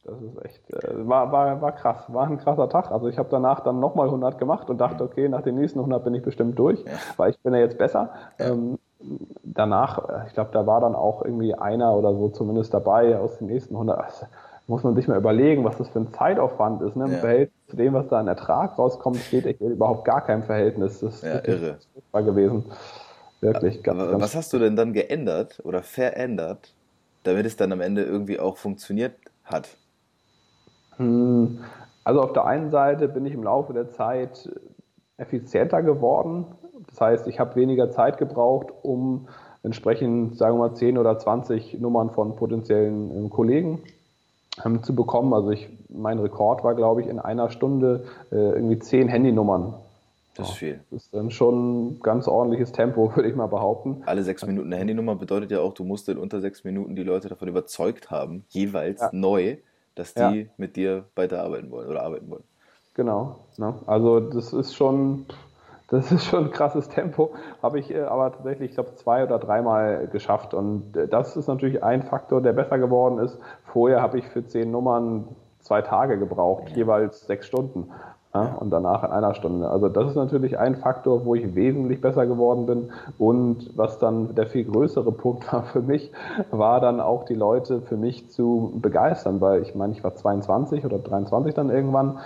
Das 0.03 0.21
ist 0.21 0.45
echt, 0.45 0.71
äh, 0.71 1.07
war, 1.07 1.31
war, 1.31 1.61
war 1.61 1.71
krass, 1.71 2.05
war 2.07 2.27
ein 2.27 2.37
krasser 2.37 2.69
Tag. 2.69 2.91
Also 2.91 3.07
ich 3.07 3.17
habe 3.17 3.29
danach 3.31 3.61
dann 3.61 3.79
nochmal 3.79 4.07
100 4.07 4.37
gemacht 4.37 4.69
und 4.69 4.77
dachte, 4.77 5.03
okay, 5.03 5.27
nach 5.27 5.41
den 5.41 5.55
nächsten 5.55 5.79
100 5.79 6.03
bin 6.03 6.13
ich 6.13 6.21
bestimmt 6.21 6.59
durch, 6.59 6.83
ja. 6.85 6.93
weil 7.17 7.31
ich 7.31 7.39
bin 7.39 7.53
ja 7.53 7.59
jetzt 7.59 7.77
besser. 7.77 8.11
Ja. 8.39 8.49
Ähm, 8.49 8.77
danach, 9.43 10.07
äh, 10.07 10.27
ich 10.27 10.33
glaube, 10.33 10.51
da 10.53 10.67
war 10.67 10.79
dann 10.79 10.95
auch 10.95 11.23
irgendwie 11.23 11.55
einer 11.55 11.95
oder 11.95 12.13
so 12.13 12.29
zumindest 12.29 12.73
dabei 12.73 13.17
aus 13.17 13.39
den 13.39 13.47
nächsten 13.47 13.73
100. 13.73 13.99
Also, 13.99 14.27
muss 14.67 14.83
man 14.83 14.95
sich 14.95 15.07
mal 15.07 15.17
überlegen, 15.17 15.63
was 15.63 15.77
das 15.77 15.89
für 15.89 15.99
ein 15.99 16.11
Zeitaufwand 16.13 16.81
ist. 16.81 16.95
Ne? 16.95 17.05
Im 17.05 17.11
ja. 17.11 17.17
Verhältnis 17.17 17.67
zu 17.67 17.75
dem, 17.75 17.93
was 17.93 18.07
da 18.07 18.19
an 18.19 18.27
Ertrag 18.27 18.77
rauskommt, 18.77 19.17
steht 19.17 19.45
echt 19.45 19.61
überhaupt 19.61 20.05
gar 20.05 20.21
kein 20.21 20.43
Verhältnis. 20.43 21.01
Das 21.01 21.15
ist 21.15 21.23
ja, 21.23 21.39
irre. 21.45 21.77
gewesen. 22.13 22.65
Wirklich, 23.45 23.83
ganz, 23.83 23.99
Aber 23.99 24.11
ganz 24.11 24.23
was 24.23 24.35
hast 24.35 24.53
du 24.53 24.59
denn 24.59 24.75
dann 24.75 24.93
geändert 24.93 25.61
oder 25.63 25.83
verändert, 25.83 26.73
damit 27.23 27.45
es 27.45 27.55
dann 27.55 27.71
am 27.71 27.81
Ende 27.81 28.03
irgendwie 28.03 28.39
auch 28.39 28.57
funktioniert 28.57 29.13
hat? 29.43 29.77
Hm, 30.97 31.59
also 32.03 32.21
auf 32.21 32.33
der 32.33 32.45
einen 32.45 32.71
Seite 32.71 33.07
bin 33.07 33.25
ich 33.25 33.33
im 33.33 33.43
Laufe 33.43 33.73
der 33.73 33.89
Zeit 33.89 34.49
effizienter 35.17 35.81
geworden. 35.81 36.45
Das 36.87 37.01
heißt, 37.01 37.27
ich 37.27 37.39
habe 37.39 37.55
weniger 37.55 37.91
Zeit 37.91 38.17
gebraucht, 38.17 38.67
um 38.81 39.27
entsprechend, 39.63 40.37
sagen 40.37 40.55
wir 40.55 40.69
mal, 40.69 40.75
10 40.75 40.97
oder 40.97 41.17
20 41.17 41.79
Nummern 41.79 42.11
von 42.11 42.35
potenziellen 42.35 43.11
ähm, 43.15 43.29
Kollegen 43.29 43.81
ähm, 44.63 44.83
zu 44.83 44.95
bekommen. 44.95 45.33
Also 45.33 45.51
ich, 45.51 45.69
mein 45.89 46.19
Rekord 46.19 46.63
war, 46.63 46.75
glaube 46.75 47.01
ich, 47.01 47.07
in 47.07 47.19
einer 47.19 47.49
Stunde 47.49 48.05
äh, 48.31 48.35
irgendwie 48.35 48.79
10 48.79 49.07
Handynummern 49.07 49.73
das 50.35 50.49
ist 50.49 50.55
viel. 50.55 50.81
Das 50.91 51.03
ist 51.03 51.13
dann 51.13 51.31
schon 51.31 51.87
ein 51.87 51.99
ganz 52.01 52.27
ordentliches 52.27 52.71
Tempo, 52.71 53.11
würde 53.15 53.29
ich 53.29 53.35
mal 53.35 53.47
behaupten. 53.47 54.03
Alle 54.05 54.23
sechs 54.23 54.45
Minuten 54.45 54.67
eine 54.67 54.77
Handynummer 54.77 55.15
bedeutet 55.15 55.51
ja 55.51 55.59
auch, 55.61 55.73
du 55.73 55.83
musst 55.83 56.07
in 56.09 56.17
unter 56.17 56.41
sechs 56.41 56.63
Minuten 56.63 56.95
die 56.95 57.03
Leute 57.03 57.29
davon 57.29 57.47
überzeugt 57.47 58.11
haben, 58.11 58.45
jeweils 58.49 59.01
ja. 59.01 59.09
neu, 59.13 59.57
dass 59.95 60.13
die 60.13 60.21
ja. 60.21 60.45
mit 60.57 60.75
dir 60.75 61.05
weiterarbeiten 61.15 61.71
wollen 61.71 61.89
oder 61.89 62.03
arbeiten 62.03 62.29
wollen. 62.29 62.43
Genau. 62.93 63.39
Ne? 63.57 63.75
Also 63.87 64.19
das 64.19 64.53
ist 64.53 64.75
schon, 64.75 65.25
das 65.89 66.11
ist 66.11 66.25
schon 66.25 66.45
ein 66.45 66.51
krasses 66.51 66.89
Tempo. 66.89 67.33
Habe 67.61 67.79
ich 67.79 67.93
äh, 67.93 68.01
aber 68.01 68.31
tatsächlich, 68.31 68.71
ich 68.71 68.75
glaube, 68.75 68.95
zwei 68.95 69.23
oder 69.23 69.39
dreimal 69.39 70.07
geschafft. 70.07 70.53
Und 70.53 70.95
äh, 70.97 71.07
das 71.07 71.37
ist 71.37 71.47
natürlich 71.47 71.83
ein 71.83 72.03
Faktor, 72.03 72.41
der 72.41 72.53
besser 72.53 72.77
geworden 72.77 73.19
ist. 73.19 73.37
Vorher 73.65 74.01
habe 74.01 74.19
ich 74.19 74.25
für 74.27 74.45
zehn 74.45 74.71
Nummern 74.71 75.27
zwei 75.59 75.81
Tage 75.81 76.17
gebraucht, 76.17 76.69
ja. 76.69 76.77
jeweils 76.77 77.25
sechs 77.25 77.47
Stunden. 77.47 77.91
Ja, 78.35 78.55
und 78.59 78.69
danach 78.69 79.03
in 79.05 79.11
einer 79.11 79.33
Stunde. 79.33 79.69
Also 79.69 79.87
das 79.87 80.09
ist 80.09 80.15
natürlich 80.15 80.59
ein 80.59 80.75
Faktor, 80.75 81.23
wo 81.23 81.35
ich 81.35 81.55
wesentlich 81.55 82.01
besser 82.01 82.27
geworden 82.27 82.65
bin. 82.65 82.91
Und 83.17 83.71
was 83.77 83.97
dann 83.97 84.35
der 84.35 84.47
viel 84.47 84.65
größere 84.65 85.13
Punkt 85.13 85.51
war 85.53 85.63
für 85.63 85.81
mich, 85.81 86.11
war 86.51 86.81
dann 86.81 86.99
auch 86.99 87.23
die 87.23 87.33
Leute 87.33 87.81
für 87.81 87.95
mich 87.95 88.29
zu 88.29 88.73
begeistern, 88.81 89.39
weil 89.39 89.61
ich 89.61 89.73
meine, 89.73 89.93
ich 89.93 90.03
war 90.03 90.15
22 90.15 90.83
oder 90.83 90.99
23 90.99 91.53
dann 91.53 91.69
irgendwann. 91.69 92.19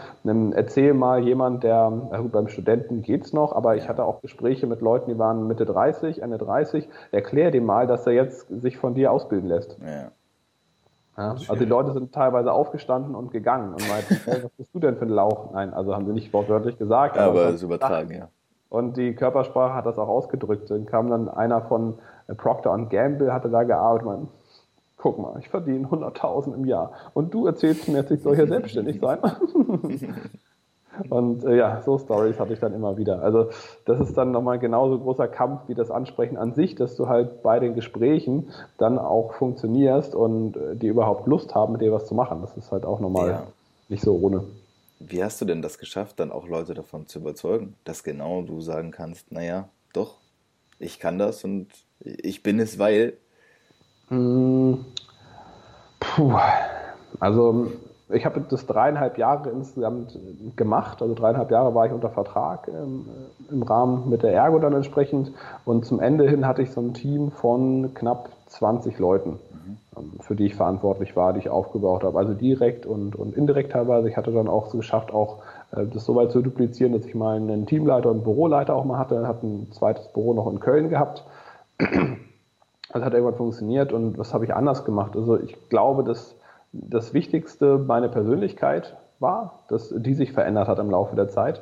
Erzähl 0.53 0.95
mal 0.95 1.23
jemand, 1.23 1.63
der, 1.63 1.91
gut, 2.17 2.31
beim 2.31 2.47
Studenten 2.47 3.03
geht's 3.03 3.31
noch, 3.31 3.53
aber 3.53 3.75
ich 3.75 3.87
hatte 3.87 4.03
auch 4.03 4.21
Gespräche 4.21 4.65
mit 4.65 4.81
Leuten, 4.81 5.11
die 5.11 5.19
waren 5.19 5.45
Mitte 5.47 5.65
30, 5.65 6.23
Ende 6.23 6.39
30. 6.39 6.89
Erklär 7.11 7.51
dem 7.51 7.65
mal, 7.65 7.85
dass 7.85 8.07
er 8.07 8.13
jetzt 8.13 8.47
sich 8.49 8.77
von 8.77 8.95
dir 8.95 9.11
ausbilden 9.11 9.47
lässt. 9.47 9.77
Ja. 9.79 10.09
Ja, 11.19 11.31
also 11.31 11.55
die 11.55 11.65
Leute 11.65 11.91
sind 11.91 12.13
teilweise 12.13 12.53
aufgestanden 12.53 13.13
und 13.13 13.31
gegangen 13.31 13.73
und 13.73 13.85
meinten, 13.89 14.15
hey, 14.25 14.41
was 14.41 14.51
bist 14.51 14.73
du 14.73 14.79
denn 14.79 14.95
für 14.95 15.05
ein 15.05 15.09
Lauch? 15.09 15.51
Nein, 15.51 15.73
also 15.73 15.93
haben 15.93 16.05
sie 16.05 16.13
nicht 16.13 16.31
wortwörtlich 16.31 16.77
gesagt. 16.77 17.17
Aber, 17.17 17.41
aber 17.41 17.49
es 17.49 17.61
übertragen, 17.61 18.11
ja. 18.11 18.29
Und 18.69 18.95
die 18.95 19.13
Körpersprache 19.13 19.73
hat 19.73 19.85
das 19.85 19.97
auch 19.97 20.07
ausgedrückt. 20.07 20.71
Dann 20.71 20.85
kam 20.85 21.09
dann 21.09 21.27
einer 21.27 21.61
von 21.61 21.95
Procter 22.37 22.77
Gamble, 22.89 23.33
hatte 23.33 23.49
da 23.49 23.63
gearbeitet 23.63 24.07
und 24.07 24.13
meinte, 24.13 24.31
guck 24.95 25.19
mal, 25.19 25.35
ich 25.39 25.49
verdiene 25.49 25.87
100.000 25.87 26.53
im 26.53 26.65
Jahr 26.65 26.93
und 27.13 27.33
du 27.33 27.47
erzählst 27.47 27.89
mir 27.89 27.97
jetzt, 27.97 28.11
ich 28.11 28.21
soll 28.21 28.35
hier 28.35 28.47
selbstständig 28.55 29.01
sein. 29.01 29.19
Und 31.09 31.45
äh, 31.45 31.57
ja, 31.57 31.81
so 31.81 31.97
Stories 31.97 32.39
hatte 32.39 32.53
ich 32.53 32.59
dann 32.59 32.73
immer 32.73 32.97
wieder. 32.97 33.21
Also 33.21 33.49
das 33.85 33.99
ist 33.99 34.17
dann 34.17 34.31
nochmal 34.31 34.59
genauso 34.59 34.99
großer 34.99 35.27
Kampf 35.27 35.61
wie 35.67 35.75
das 35.75 35.91
Ansprechen 35.91 36.37
an 36.37 36.53
sich, 36.53 36.75
dass 36.75 36.95
du 36.95 37.07
halt 37.07 37.41
bei 37.41 37.59
den 37.59 37.75
Gesprächen 37.75 38.49
dann 38.77 38.99
auch 38.99 39.33
funktionierst 39.33 40.15
und 40.15 40.57
äh, 40.57 40.75
die 40.75 40.87
überhaupt 40.87 41.27
Lust 41.27 41.55
haben, 41.55 41.73
mit 41.73 41.81
dir 41.81 41.91
was 41.91 42.05
zu 42.05 42.15
machen. 42.15 42.41
Das 42.41 42.57
ist 42.57 42.71
halt 42.71 42.85
auch 42.85 42.99
nochmal 42.99 43.29
ja. 43.29 43.43
nicht 43.87 44.03
so 44.03 44.15
ohne. 44.15 44.43
Wie 44.99 45.23
hast 45.23 45.39
du 45.39 45.45
denn 45.45 45.61
das 45.61 45.77
geschafft, 45.77 46.19
dann 46.19 46.31
auch 46.31 46.47
Leute 46.47 46.73
davon 46.73 47.07
zu 47.07 47.19
überzeugen, 47.19 47.75
dass 47.85 48.03
genau 48.03 48.41
du 48.41 48.59
sagen 48.59 48.91
kannst, 48.91 49.31
naja, 49.31 49.69
doch, 49.93 50.17
ich 50.77 50.99
kann 50.99 51.17
das 51.17 51.43
und 51.43 51.67
ich 51.99 52.43
bin 52.43 52.59
es, 52.59 52.79
weil. 52.79 53.13
Hm. 54.09 54.85
Puh. 55.99 56.37
Also 57.19 57.71
ich 58.11 58.25
habe 58.25 58.41
das 58.49 58.65
dreieinhalb 58.65 59.17
Jahre 59.17 59.49
insgesamt 59.49 60.17
gemacht. 60.55 61.01
Also 61.01 61.13
dreieinhalb 61.13 61.51
Jahre 61.51 61.75
war 61.75 61.85
ich 61.85 61.91
unter 61.91 62.09
Vertrag 62.09 62.67
ähm, 62.67 63.05
im 63.51 63.61
Rahmen 63.61 64.09
mit 64.09 64.23
der 64.23 64.33
Ergo 64.33 64.57
dann 64.59 64.73
entsprechend. 64.73 65.31
Und 65.63 65.85
zum 65.85 65.99
Ende 65.99 66.27
hin 66.27 66.47
hatte 66.47 66.63
ich 66.63 66.71
so 66.71 66.81
ein 66.81 66.93
Team 66.93 67.31
von 67.31 67.93
knapp 67.93 68.29
20 68.47 68.97
Leuten, 68.97 69.31
mhm. 69.31 69.77
ähm, 69.95 70.11
für 70.21 70.35
die 70.35 70.47
ich 70.47 70.55
verantwortlich 70.55 71.15
war, 71.15 71.33
die 71.33 71.39
ich 71.39 71.49
aufgebaut 71.49 72.03
habe. 72.03 72.17
Also 72.17 72.33
direkt 72.33 72.87
und, 72.87 73.15
und 73.15 73.37
indirekt 73.37 73.73
teilweise. 73.73 74.09
Ich 74.09 74.17
hatte 74.17 74.31
dann 74.31 74.47
auch 74.47 74.71
so 74.71 74.77
geschafft, 74.77 75.13
auch 75.13 75.37
äh, 75.71 75.85
das 75.85 76.05
so 76.05 76.15
weit 76.15 76.31
zu 76.31 76.41
duplizieren, 76.41 76.93
dass 76.93 77.05
ich 77.05 77.13
mal 77.13 77.35
einen 77.35 77.67
Teamleiter 77.67 78.09
und 78.09 78.23
Büroleiter 78.23 78.75
auch 78.75 78.85
mal 78.85 78.97
hatte. 78.97 79.27
Hatte 79.27 79.45
ein 79.45 79.71
zweites 79.71 80.07
Büro 80.07 80.33
noch 80.33 80.51
in 80.51 80.59
Köln 80.59 80.89
gehabt. 80.89 81.23
Das 82.91 83.03
hat 83.03 83.13
irgendwann 83.13 83.35
funktioniert 83.35 83.93
und 83.93 84.17
was 84.17 84.33
habe 84.33 84.45
ich 84.45 84.55
anders 84.55 84.83
gemacht? 84.83 85.15
Also 85.15 85.39
ich 85.39 85.69
glaube, 85.69 86.03
dass 86.03 86.33
das 86.71 87.13
Wichtigste 87.13 87.77
meine 87.77 88.09
Persönlichkeit 88.09 88.95
war, 89.19 89.59
dass 89.69 89.93
die 89.95 90.13
sich 90.13 90.31
verändert 90.33 90.67
hat 90.67 90.79
im 90.79 90.91
Laufe 90.91 91.15
der 91.15 91.29
Zeit. 91.29 91.61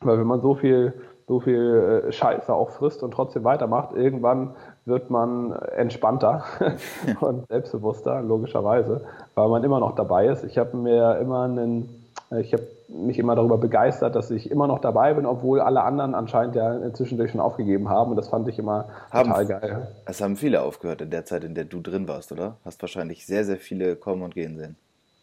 Weil 0.00 0.18
wenn 0.18 0.26
man 0.26 0.40
so 0.40 0.54
viel, 0.54 0.92
so 1.26 1.40
viel 1.40 2.04
äh, 2.08 2.12
Scheiße 2.12 2.52
auch 2.52 2.70
frisst 2.70 3.02
und 3.02 3.12
trotzdem 3.12 3.44
weitermacht, 3.44 3.94
irgendwann 3.94 4.54
wird 4.84 5.10
man 5.10 5.52
entspannter 5.52 6.44
und 7.20 7.48
selbstbewusster, 7.48 8.22
logischerweise, 8.22 9.04
weil 9.34 9.48
man 9.48 9.64
immer 9.64 9.80
noch 9.80 9.94
dabei 9.94 10.26
ist. 10.26 10.44
Ich 10.44 10.58
habe 10.58 10.76
mir 10.76 11.18
immer 11.18 11.44
einen, 11.44 11.88
ich 12.30 12.52
habe 12.52 12.66
mich 12.88 13.18
immer 13.18 13.36
darüber 13.36 13.56
begeistert, 13.56 14.16
dass 14.16 14.30
ich 14.30 14.50
immer 14.50 14.66
noch 14.66 14.80
dabei 14.80 15.14
bin, 15.14 15.26
obwohl 15.26 15.60
alle 15.60 15.82
anderen 15.82 16.14
anscheinend 16.14 16.56
ja 16.56 16.92
zwischendurch 16.92 17.30
schon 17.30 17.40
aufgegeben 17.40 17.88
haben. 17.88 18.10
Und 18.10 18.16
das 18.16 18.28
fand 18.28 18.48
ich 18.48 18.58
immer 18.58 18.88
haben, 19.10 19.28
total 19.28 19.46
geil. 19.46 19.88
Es 20.06 20.20
haben 20.20 20.36
viele 20.36 20.62
aufgehört 20.62 21.00
in 21.02 21.10
der 21.10 21.24
Zeit, 21.24 21.44
in 21.44 21.54
der 21.54 21.64
du 21.64 21.80
drin 21.80 22.08
warst, 22.08 22.32
oder? 22.32 22.56
Hast 22.64 22.82
wahrscheinlich 22.82 23.26
sehr, 23.26 23.44
sehr 23.44 23.58
viele 23.58 23.94
kommen 23.94 24.22
und 24.22 24.34
gehen 24.34 24.56
sehen. 24.56 24.76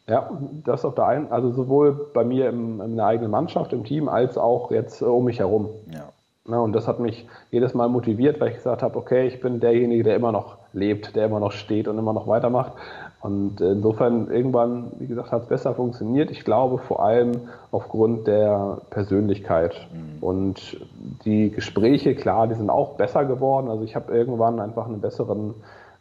Ja, 0.08 0.30
das 0.66 0.84
auf 0.86 0.96
der 0.96 1.08
einen, 1.08 1.32
also 1.32 1.52
sowohl 1.52 2.10
bei 2.14 2.24
mir 2.24 2.50
im, 2.50 2.82
in 2.82 2.96
der 2.96 3.06
eigenen 3.06 3.32
Mannschaft, 3.32 3.72
im 3.74 3.84
Team, 3.84 4.10
als 4.10 4.38
auch 4.38 4.72
jetzt 4.72 5.02
um 5.02 5.26
mich 5.26 5.40
herum. 5.40 5.70
Ja. 5.92 6.10
ja. 6.50 6.60
Und 6.60 6.74
das 6.74 6.88
hat 6.88 7.00
mich 7.00 7.28
jedes 7.52 7.74
Mal 7.74 7.90
motiviert, 7.90 8.40
weil 8.40 8.50
ich 8.50 8.56
gesagt 8.56 8.84
habe, 8.84 8.98
okay, 8.98 9.28
ich 9.28 9.40
bin 9.40 9.60
derjenige, 9.60 10.04
der 10.04 10.16
immer 10.16 10.32
noch 10.32 10.58
lebt, 10.74 11.16
der 11.16 11.28
immer 11.28 11.40
noch 11.40 11.52
steht 11.52 11.88
und 11.88 11.98
immer 11.98 12.14
noch 12.14 12.28
weitermacht. 12.28 12.74
Und 13.22 13.62
insofern 13.62 14.30
irgendwann, 14.30 14.92
wie 15.00 15.08
gesagt, 15.08 15.32
hat 15.32 15.44
es 15.44 15.48
besser 15.48 15.74
funktioniert. 15.74 16.30
Ich 16.30 16.44
glaube 16.44 16.78
vor 16.78 17.02
allem 17.02 17.32
aufgrund 17.72 18.28
der 18.28 18.82
Persönlichkeit. 18.90 19.74
Mhm. 19.94 20.22
Und 20.22 20.78
die 21.24 21.50
Gespräche, 21.50 22.16
klar, 22.16 22.48
die 22.48 22.56
sind 22.56 22.70
auch 22.70 22.96
besser 22.96 23.24
geworden. 23.24 23.70
Also 23.70 23.86
ich 23.86 23.96
habe 23.96 24.14
irgendwann 24.14 24.60
einfach 24.60 24.88
einen 24.88 25.00
besseren, 25.00 25.54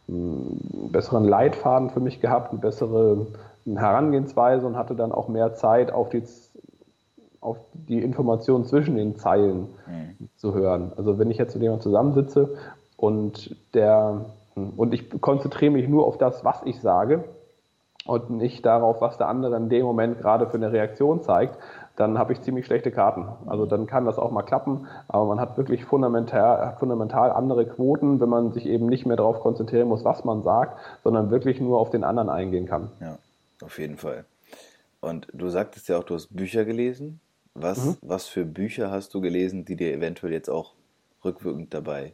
einen 0.09 0.89
besseren 0.91 1.23
Leitfaden 1.23 1.91
für 1.91 2.01
mich 2.01 2.19
gehabt, 2.19 2.51
eine 2.51 2.59
bessere 2.59 3.27
Herangehensweise 3.65 4.67
und 4.67 4.75
hatte 4.75 4.95
dann 4.95 5.13
auch 5.13 5.29
mehr 5.29 5.53
Zeit 5.53 5.93
auf 5.93 6.09
die 6.09 6.23
auf 7.39 7.57
die 7.73 8.01
Informationen 8.01 8.65
zwischen 8.65 8.95
den 8.95 9.17
Zeilen 9.17 9.67
mhm. 9.85 10.29
zu 10.37 10.53
hören. 10.53 10.93
Also 10.95 11.19
wenn 11.19 11.29
ich 11.29 11.37
jetzt 11.37 11.55
mit 11.55 11.63
jemandem 11.63 11.83
zusammensitze 11.83 12.55
und 12.95 13.55
der 13.73 14.25
und 14.55 14.93
ich 14.93 15.09
konzentriere 15.21 15.71
mich 15.71 15.87
nur 15.87 16.05
auf 16.05 16.17
das, 16.17 16.43
was 16.43 16.61
ich 16.63 16.79
sage 16.81 17.23
und 18.05 18.29
nicht 18.29 18.65
darauf, 18.65 19.01
was 19.01 19.17
der 19.17 19.27
andere 19.27 19.55
in 19.57 19.69
dem 19.69 19.85
Moment 19.85 20.19
gerade 20.19 20.47
für 20.47 20.57
eine 20.57 20.71
Reaktion 20.71 21.21
zeigt, 21.21 21.57
dann 21.95 22.17
habe 22.17 22.33
ich 22.33 22.41
ziemlich 22.41 22.65
schlechte 22.65 22.91
Karten. 22.91 23.27
Also 23.45 23.65
dann 23.65 23.85
kann 23.85 24.05
das 24.05 24.17
auch 24.17 24.31
mal 24.31 24.41
klappen, 24.41 24.87
aber 25.07 25.25
man 25.25 25.39
hat 25.39 25.57
wirklich 25.57 25.85
fundamental, 25.85 26.75
fundamental 26.79 27.31
andere 27.31 27.65
Quoten, 27.67 28.19
wenn 28.19 28.29
man 28.29 28.51
sich 28.51 28.65
eben 28.65 28.87
nicht 28.87 29.05
mehr 29.05 29.17
darauf 29.17 29.39
konzentrieren 29.39 29.87
muss, 29.87 30.03
was 30.03 30.23
man 30.23 30.43
sagt, 30.43 30.79
sondern 31.03 31.29
wirklich 31.29 31.61
nur 31.61 31.79
auf 31.79 31.91
den 31.91 32.03
anderen 32.03 32.29
eingehen 32.29 32.65
kann. 32.65 32.89
Ja, 32.99 33.17
auf 33.63 33.77
jeden 33.77 33.97
Fall. 33.97 34.25
Und 35.01 35.27
du 35.33 35.49
sagtest 35.49 35.89
ja 35.89 35.99
auch, 35.99 36.03
du 36.03 36.15
hast 36.15 36.35
Bücher 36.35 36.65
gelesen. 36.65 37.19
Was, 37.53 37.85
mhm. 37.85 37.97
was 38.01 38.27
für 38.27 38.45
Bücher 38.45 38.89
hast 38.89 39.13
du 39.13 39.21
gelesen, 39.21 39.63
die 39.63 39.75
dir 39.75 39.93
eventuell 39.93 40.33
jetzt 40.33 40.49
auch 40.49 40.73
rückwirkend 41.23 41.73
dabei 41.73 42.13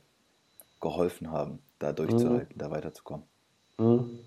geholfen 0.81 1.31
haben? 1.31 1.60
Da 1.80 1.94
durchzuhalten, 1.94 2.56
mhm. 2.56 2.60
da 2.60 2.72
weiterzukommen. 2.72 3.26
Mhm. 3.78 4.20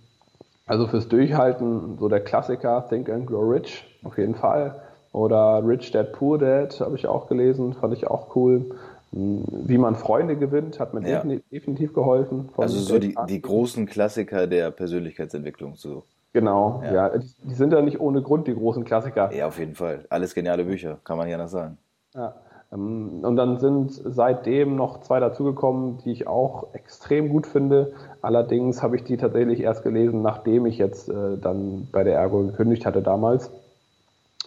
Also 0.66 0.86
fürs 0.86 1.08
Durchhalten, 1.08 1.98
so 1.98 2.08
der 2.08 2.20
Klassiker 2.20 2.86
Think 2.88 3.08
and 3.10 3.26
Grow 3.26 3.52
Rich, 3.52 3.84
auf 4.04 4.16
jeden 4.18 4.34
Fall. 4.34 4.80
Oder 5.12 5.62
Rich 5.64 5.90
Dad 5.90 6.12
Poor 6.12 6.38
Dad 6.38 6.80
habe 6.80 6.96
ich 6.96 7.06
auch 7.06 7.28
gelesen, 7.28 7.74
fand 7.74 7.92
ich 7.94 8.06
auch 8.06 8.34
cool. 8.34 8.70
Hm, 9.12 9.44
wie 9.66 9.76
man 9.76 9.94
Freunde 9.94 10.36
gewinnt, 10.36 10.80
hat 10.80 10.94
mir 10.94 11.06
ja. 11.06 11.22
definitiv 11.50 11.92
geholfen. 11.92 12.48
also 12.56 12.78
so 12.78 12.98
die, 12.98 13.14
die 13.28 13.42
großen 13.42 13.86
Klassiker 13.86 14.46
der 14.46 14.70
Persönlichkeitsentwicklung. 14.70 15.74
So. 15.76 16.04
Genau, 16.32 16.82
ja. 16.84 17.14
ja. 17.14 17.18
Die 17.18 17.54
sind 17.54 17.74
ja 17.74 17.82
nicht 17.82 18.00
ohne 18.00 18.22
Grund 18.22 18.46
die 18.46 18.54
großen 18.54 18.84
Klassiker. 18.84 19.30
Ja, 19.34 19.46
auf 19.46 19.58
jeden 19.58 19.74
Fall. 19.74 20.06
Alles 20.08 20.34
geniale 20.34 20.64
Bücher, 20.64 20.98
kann 21.04 21.18
man 21.18 21.28
ja 21.28 21.36
noch 21.36 21.48
sagen. 21.48 21.76
Ja. 22.14 22.34
Ähm, 22.72 23.20
und 23.22 23.36
dann 23.36 23.58
sind 23.58 23.92
seitdem 23.92 24.76
noch 24.76 25.00
zwei 25.00 25.20
dazugekommen, 25.20 25.98
die 26.04 26.12
ich 26.12 26.26
auch 26.26 26.74
extrem 26.74 27.28
gut 27.28 27.46
finde. 27.46 27.92
Allerdings 28.20 28.82
habe 28.82 28.96
ich 28.96 29.04
die 29.04 29.16
tatsächlich 29.16 29.60
erst 29.60 29.82
gelesen, 29.82 30.22
nachdem 30.22 30.66
ich 30.66 30.78
jetzt 30.78 31.08
äh, 31.08 31.38
dann 31.40 31.88
bei 31.92 32.04
der 32.04 32.16
Ergo 32.16 32.42
gekündigt 32.42 32.86
hatte 32.86 33.02
damals. 33.02 33.50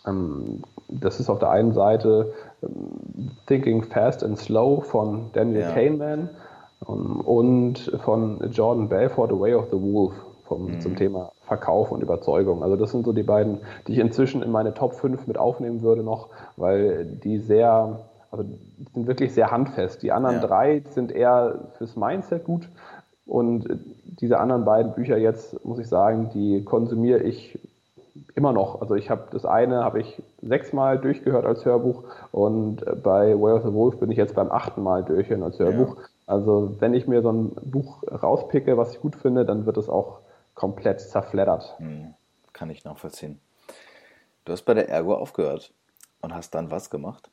Ähm, 0.08 0.64
das 0.88 1.20
ist 1.20 1.30
auf 1.30 1.40
der 1.40 1.50
einen 1.50 1.74
Seite 1.74 2.34
ähm, 2.62 3.32
Thinking 3.48 3.84
Fast 3.84 4.24
and 4.24 4.38
Slow 4.38 4.82
von 4.82 5.32
Daniel 5.34 5.62
ja. 5.62 5.72
Kahneman 5.72 6.30
und 6.86 7.92
von 8.04 8.52
Jordan 8.52 8.90
Belfort, 8.90 9.30
The 9.30 9.40
Way 9.40 9.56
of 9.56 9.68
the 9.72 9.82
Wolf 9.82 10.14
vom, 10.44 10.68
mhm. 10.68 10.82
zum 10.82 10.96
Thema 10.96 11.32
Verkauf 11.48 11.92
und 11.92 12.04
Überzeugung. 12.04 12.64
Also 12.64 12.76
das 12.76 12.92
sind 12.92 13.06
so 13.06 13.14
die 13.14 13.24
beiden, 13.24 13.60
die 13.88 13.94
ich 13.94 14.00
inzwischen 14.00 14.44
in 14.44 14.52
meine 14.52 14.74
Top 14.74 14.94
5 14.94 15.26
mit 15.26 15.38
aufnehmen 15.38 15.82
würde 15.82 16.04
noch, 16.04 16.30
weil 16.58 17.06
die 17.06 17.40
sehr 17.40 18.00
also 18.38 18.44
die 18.44 18.86
sind 18.94 19.08
wirklich 19.08 19.34
sehr 19.34 19.52
handfest. 19.52 20.04
Die 20.04 20.12
anderen 20.12 20.38
ja. 20.38 20.48
drei 20.48 20.84
sind 20.92 21.12
eher 21.12 21.60
fürs 21.78 21.96
Mindset 21.96 22.44
gut. 22.44 22.70
Und 23.26 23.68
diese 24.04 24.40
anderen 24.40 24.66
beiden 24.66 24.94
Bücher 24.94 25.18
jetzt, 25.18 25.64
muss 25.66 25.80
ich 25.80 25.88
sagen, 25.88 26.30
die 26.34 26.64
konsumiere 26.64 27.24
ich 27.24 27.58
immer 28.36 28.54
noch. 28.54 28.82
Also 28.82 28.96
ich 28.96 29.10
habe 29.10 29.28
das 29.32 29.46
eine 29.46 29.84
habe 29.84 30.02
ich 30.02 30.22
sechsmal 30.42 31.00
durchgehört 31.00 31.46
als 31.46 31.66
Hörbuch 31.66 32.04
und 32.32 32.84
bei 33.04 33.40
Way 33.40 33.54
of 33.54 33.64
the 33.64 33.74
Wolf 33.74 34.00
bin 34.00 34.12
ich 34.12 34.18
jetzt 34.18 34.36
beim 34.36 34.52
achten 34.52 34.84
Mal 34.84 35.04
durchhören 35.04 35.44
als 35.44 35.60
Hörbuch. 35.60 35.96
Ja. 35.96 36.04
Also 36.28 36.76
wenn 36.80 36.94
ich 36.94 37.08
mir 37.08 37.22
so 37.22 37.32
ein 37.32 37.52
Buch 37.64 38.04
rauspicke, 38.04 38.78
was 38.78 38.94
ich 38.94 39.02
gut 39.02 39.16
finde, 39.16 39.46
dann 39.46 39.66
wird 39.66 39.78
es 39.78 39.90
auch 39.90 40.20
komplett 40.54 41.02
zerfleddert. 41.02 41.76
Hm, 41.78 42.14
kann 42.54 42.70
ich 42.70 42.84
nachvollziehen. 42.84 43.40
Du 44.46 44.54
hast 44.54 44.64
bei 44.64 44.74
der 44.74 44.90
Ergo 44.90 45.16
aufgehört 45.16 45.74
und 46.22 46.34
hast 46.34 46.56
dann 46.56 46.72
was 46.72 46.90
gemacht? 46.90 47.30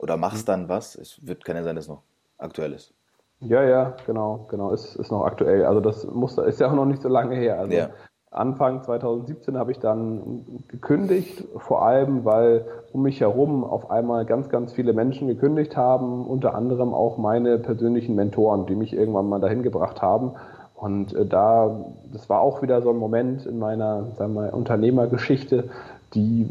Oder 0.00 0.16
machst 0.16 0.48
mhm. 0.48 0.52
dann 0.52 0.68
was? 0.68 0.94
Es 0.94 1.26
wird 1.26 1.44
keine 1.44 1.62
sein, 1.62 1.76
dass 1.76 1.84
es 1.84 1.90
noch 1.90 2.02
aktuell 2.38 2.72
ist. 2.72 2.94
Ja, 3.40 3.62
ja, 3.62 3.94
genau, 4.06 4.46
genau, 4.50 4.70
ist, 4.70 4.96
ist 4.96 5.10
noch 5.10 5.24
aktuell. 5.24 5.64
Also 5.64 5.80
das 5.80 6.06
muss, 6.06 6.36
ist 6.38 6.60
ja 6.60 6.68
auch 6.68 6.74
noch 6.74 6.84
nicht 6.84 7.02
so 7.02 7.08
lange 7.08 7.36
her. 7.36 7.58
Also 7.58 7.76
ja. 7.76 7.88
Anfang 8.30 8.82
2017 8.82 9.56
habe 9.56 9.72
ich 9.72 9.78
dann 9.78 10.62
gekündigt, 10.68 11.44
vor 11.56 11.84
allem 11.84 12.24
weil 12.24 12.64
um 12.92 13.02
mich 13.02 13.20
herum 13.20 13.64
auf 13.64 13.90
einmal 13.90 14.24
ganz, 14.24 14.48
ganz 14.48 14.72
viele 14.72 14.92
Menschen 14.92 15.26
gekündigt 15.26 15.76
haben, 15.76 16.26
unter 16.26 16.54
anderem 16.54 16.94
auch 16.94 17.18
meine 17.18 17.58
persönlichen 17.58 18.14
Mentoren, 18.14 18.66
die 18.66 18.76
mich 18.76 18.94
irgendwann 18.94 19.28
mal 19.28 19.40
dahin 19.40 19.62
gebracht 19.62 20.00
haben. 20.00 20.32
Und 20.74 21.12
äh, 21.14 21.26
da, 21.26 21.84
das 22.12 22.28
war 22.30 22.40
auch 22.40 22.62
wieder 22.62 22.82
so 22.82 22.90
ein 22.90 22.96
Moment 22.96 23.46
in 23.46 23.58
meiner, 23.58 24.06
sagen 24.16 24.34
wir 24.34 24.42
mal, 24.42 24.50
Unternehmergeschichte, 24.50 25.70
die, 26.14 26.48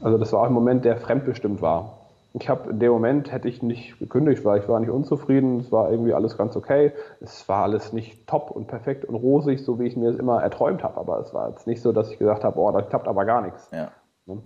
also 0.00 0.18
das 0.18 0.32
war 0.32 0.40
auch 0.40 0.46
ein 0.46 0.52
Moment, 0.52 0.84
der 0.84 0.96
fremdbestimmt 0.96 1.62
war. 1.62 1.99
Ich 2.32 2.48
habe 2.48 2.70
in 2.70 2.78
dem 2.78 2.92
Moment 2.92 3.32
hätte 3.32 3.48
ich 3.48 3.62
nicht 3.62 3.98
gekündigt, 3.98 4.44
weil 4.44 4.60
ich 4.60 4.68
war 4.68 4.78
nicht 4.78 4.90
unzufrieden, 4.90 5.60
es 5.60 5.72
war 5.72 5.90
irgendwie 5.90 6.14
alles 6.14 6.38
ganz 6.38 6.54
okay. 6.56 6.92
Es 7.20 7.48
war 7.48 7.64
alles 7.64 7.92
nicht 7.92 8.26
top 8.28 8.52
und 8.52 8.68
perfekt 8.68 9.04
und 9.04 9.16
rosig, 9.16 9.64
so 9.64 9.80
wie 9.80 9.86
ich 9.86 9.96
mir 9.96 10.10
es 10.10 10.16
immer 10.16 10.40
erträumt 10.40 10.84
habe. 10.84 10.98
Aber 10.98 11.18
es 11.18 11.34
war 11.34 11.48
jetzt 11.48 11.66
nicht 11.66 11.82
so, 11.82 11.92
dass 11.92 12.10
ich 12.10 12.18
gesagt 12.18 12.44
habe, 12.44 12.58
oh, 12.60 12.70
das 12.70 12.88
klappt 12.88 13.08
aber 13.08 13.24
gar 13.24 13.42
nichts. 13.42 13.68
Ja. 13.72 13.90
Ne? 14.26 14.38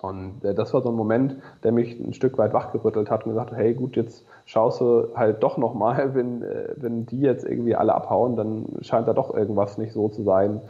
Und 0.00 0.44
äh, 0.44 0.54
das 0.54 0.72
war 0.74 0.80
so 0.80 0.90
ein 0.90 0.94
Moment, 0.94 1.36
der 1.64 1.72
mich 1.72 1.98
ein 1.98 2.12
Stück 2.12 2.38
weit 2.38 2.52
wachgerüttelt 2.52 3.10
hat 3.10 3.24
und 3.24 3.32
gesagt, 3.32 3.52
hey 3.52 3.74
gut, 3.74 3.96
jetzt 3.96 4.24
schaust 4.44 4.80
du 4.80 5.08
halt 5.16 5.42
doch 5.42 5.58
nochmal, 5.58 6.10
wenn, 6.14 6.42
äh, 6.42 6.74
wenn 6.76 7.06
die 7.06 7.20
jetzt 7.20 7.44
irgendwie 7.44 7.74
alle 7.74 7.94
abhauen, 7.94 8.36
dann 8.36 8.66
scheint 8.80 9.08
da 9.08 9.12
doch 9.12 9.34
irgendwas 9.34 9.76
nicht 9.76 9.92
so 9.92 10.08
zu 10.08 10.22
sein, 10.22 10.60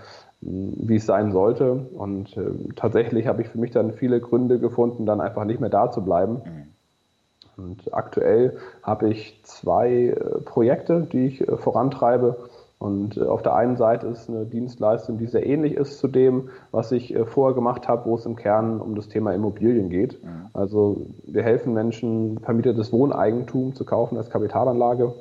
wie 0.40 0.96
es 0.96 1.06
sein 1.06 1.32
sollte. 1.32 1.72
Und 1.72 2.36
äh, 2.36 2.72
tatsächlich 2.76 3.26
habe 3.26 3.42
ich 3.42 3.48
für 3.48 3.58
mich 3.58 3.72
dann 3.72 3.92
viele 3.92 4.20
Gründe 4.20 4.58
gefunden, 4.58 5.06
dann 5.06 5.20
einfach 5.20 5.44
nicht 5.44 5.60
mehr 5.60 5.70
da 5.70 5.90
zu 5.90 6.02
bleiben. 6.02 6.42
Mhm. 6.44 7.64
Und 7.64 7.92
aktuell 7.92 8.56
habe 8.82 9.08
ich 9.10 9.40
zwei 9.42 10.10
äh, 10.10 10.40
Projekte, 10.44 11.08
die 11.10 11.26
ich 11.26 11.40
äh, 11.40 11.56
vorantreibe. 11.56 12.36
Und 12.78 13.16
äh, 13.16 13.24
auf 13.24 13.42
der 13.42 13.56
einen 13.56 13.76
Seite 13.76 14.06
ist 14.06 14.28
eine 14.28 14.46
Dienstleistung, 14.46 15.18
die 15.18 15.26
sehr 15.26 15.44
ähnlich 15.44 15.74
ist 15.74 15.98
zu 15.98 16.06
dem, 16.06 16.50
was 16.70 16.92
ich 16.92 17.12
äh, 17.12 17.24
vorher 17.24 17.56
gemacht 17.56 17.88
habe, 17.88 18.08
wo 18.08 18.14
es 18.14 18.24
im 18.24 18.36
Kern 18.36 18.80
um 18.80 18.94
das 18.94 19.08
Thema 19.08 19.34
Immobilien 19.34 19.90
geht. 19.90 20.22
Mhm. 20.22 20.46
Also 20.52 21.06
wir 21.26 21.42
helfen 21.42 21.74
Menschen, 21.74 22.38
vermietetes 22.38 22.92
Wohneigentum 22.92 23.74
zu 23.74 23.84
kaufen 23.84 24.16
als 24.16 24.30
Kapitalanlage 24.30 25.12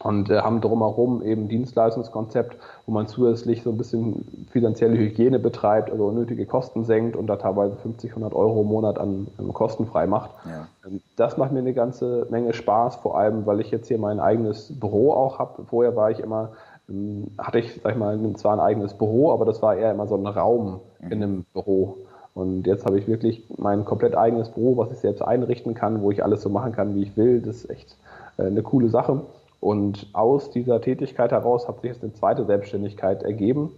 und 0.00 0.30
äh, 0.30 0.40
haben 0.40 0.60
drumherum 0.60 1.22
eben 1.22 1.48
Dienstleistungskonzept, 1.48 2.56
wo 2.84 2.92
man 2.92 3.08
zusätzlich 3.08 3.62
so 3.62 3.70
ein 3.70 3.78
bisschen 3.78 4.46
finanzielle 4.50 4.96
Hygiene 4.96 5.38
betreibt, 5.38 5.90
also 5.90 6.06
unnötige 6.06 6.44
Kosten 6.46 6.84
senkt 6.84 7.16
und 7.16 7.26
da 7.26 7.36
teilweise 7.36 7.76
50, 7.76 8.10
100 8.10 8.34
Euro 8.34 8.60
im 8.60 8.68
Monat 8.68 8.98
an, 8.98 9.28
an 9.38 9.52
Kosten 9.52 9.86
frei 9.86 10.06
macht. 10.06 10.30
Ja. 10.44 10.68
Ähm, 10.86 11.00
das 11.16 11.38
macht 11.38 11.52
mir 11.52 11.60
eine 11.60 11.72
ganze 11.72 12.26
Menge 12.30 12.52
Spaß, 12.52 12.96
vor 12.96 13.18
allem, 13.18 13.46
weil 13.46 13.60
ich 13.60 13.70
jetzt 13.70 13.88
hier 13.88 13.98
mein 13.98 14.20
eigenes 14.20 14.78
Büro 14.78 15.12
auch 15.12 15.38
habe. 15.38 15.64
Vorher 15.64 15.96
war 15.96 16.10
ich 16.10 16.20
immer, 16.20 16.50
ähm, 16.90 17.28
hatte 17.38 17.58
ich, 17.58 17.80
sag 17.82 17.92
ich 17.92 17.98
mal, 17.98 18.18
zwar 18.36 18.52
ein 18.52 18.60
eigenes 18.60 18.94
Büro, 18.94 19.32
aber 19.32 19.46
das 19.46 19.62
war 19.62 19.76
eher 19.76 19.92
immer 19.92 20.06
so 20.06 20.16
ein 20.16 20.26
Raum 20.26 20.80
mhm. 21.00 21.12
in 21.12 21.22
einem 21.22 21.44
Büro. 21.54 21.96
Und 22.34 22.66
jetzt 22.66 22.84
habe 22.84 22.98
ich 22.98 23.08
wirklich 23.08 23.44
mein 23.56 23.86
komplett 23.86 24.14
eigenes 24.14 24.50
Büro, 24.50 24.76
was 24.76 24.92
ich 24.92 24.98
selbst 24.98 25.22
einrichten 25.22 25.72
kann, 25.72 26.02
wo 26.02 26.10
ich 26.10 26.22
alles 26.22 26.42
so 26.42 26.50
machen 26.50 26.72
kann, 26.72 26.94
wie 26.94 27.02
ich 27.02 27.16
will. 27.16 27.40
Das 27.40 27.56
ist 27.56 27.70
echt 27.70 27.96
äh, 28.36 28.42
eine 28.42 28.62
coole 28.62 28.90
Sache. 28.90 29.22
Und 29.60 30.08
aus 30.12 30.50
dieser 30.50 30.80
Tätigkeit 30.80 31.32
heraus 31.32 31.66
hat 31.66 31.80
sich 31.80 31.90
jetzt 31.90 32.02
eine 32.02 32.12
zweite 32.12 32.44
Selbstständigkeit 32.44 33.22
ergeben, 33.22 33.72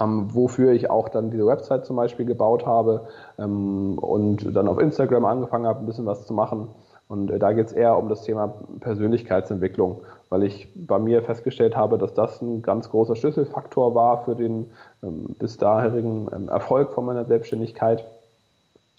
ähm, 0.00 0.34
wofür 0.34 0.72
ich 0.72 0.90
auch 0.90 1.08
dann 1.08 1.30
diese 1.30 1.46
Website 1.46 1.86
zum 1.86 1.96
Beispiel 1.96 2.26
gebaut 2.26 2.66
habe 2.66 3.08
ähm, 3.38 3.98
und 3.98 4.54
dann 4.54 4.68
auf 4.68 4.78
Instagram 4.78 5.24
angefangen 5.24 5.66
habe, 5.66 5.80
ein 5.80 5.86
bisschen 5.86 6.06
was 6.06 6.26
zu 6.26 6.32
machen. 6.32 6.68
Und 7.08 7.30
äh, 7.30 7.38
da 7.38 7.52
geht 7.52 7.66
es 7.66 7.72
eher 7.72 7.96
um 7.96 8.08
das 8.08 8.22
Thema 8.22 8.54
Persönlichkeitsentwicklung, 8.80 10.02
weil 10.28 10.42
ich 10.42 10.68
bei 10.74 10.98
mir 10.98 11.22
festgestellt 11.22 11.74
habe, 11.76 11.98
dass 11.98 12.14
das 12.14 12.40
ein 12.42 12.62
ganz 12.62 12.90
großer 12.90 13.16
Schlüsselfaktor 13.16 13.94
war 13.94 14.24
für 14.24 14.34
den 14.34 14.70
ähm, 15.02 15.34
bis 15.38 15.56
daherigen 15.56 16.28
ähm, 16.34 16.48
Erfolg 16.48 16.92
von 16.92 17.06
meiner 17.06 17.24
Selbstständigkeit. 17.24 18.04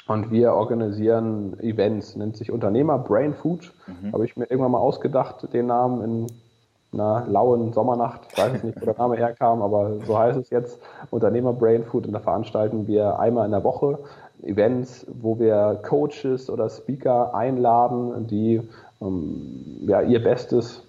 Und 0.09 0.31
wir 0.31 0.53
organisieren 0.53 1.59
Events, 1.59 2.15
nennt 2.15 2.35
sich 2.35 2.51
Unternehmer 2.51 2.97
Brain 2.97 3.35
Food. 3.35 3.71
Mhm. 3.85 4.11
Habe 4.11 4.25
ich 4.25 4.35
mir 4.35 4.45
irgendwann 4.45 4.71
mal 4.71 4.79
ausgedacht, 4.79 5.53
den 5.53 5.67
Namen 5.67 6.01
in 6.01 6.99
einer 6.99 7.27
lauen 7.27 7.73
Sommernacht. 7.73 8.21
Ich 8.31 8.37
weiß 8.39 8.63
nicht, 8.63 8.81
wo 8.81 8.85
der 8.85 8.97
Name 8.97 9.17
herkam, 9.17 9.61
aber 9.61 9.99
so 10.07 10.17
heißt 10.17 10.39
es 10.39 10.49
jetzt. 10.49 10.79
Unternehmer 11.11 11.53
Brain 11.53 11.83
Food. 11.83 12.07
Und 12.07 12.13
da 12.13 12.19
veranstalten 12.21 12.87
wir 12.87 13.19
einmal 13.19 13.45
in 13.45 13.51
der 13.51 13.63
Woche 13.63 13.99
Events, 14.41 15.05
wo 15.21 15.37
wir 15.37 15.79
Coaches 15.87 16.49
oder 16.49 16.71
Speaker 16.71 17.35
einladen, 17.35 18.25
die 18.25 18.61
ähm, 19.01 19.85
ja, 19.85 20.01
ihr 20.01 20.23
Bestes 20.23 20.81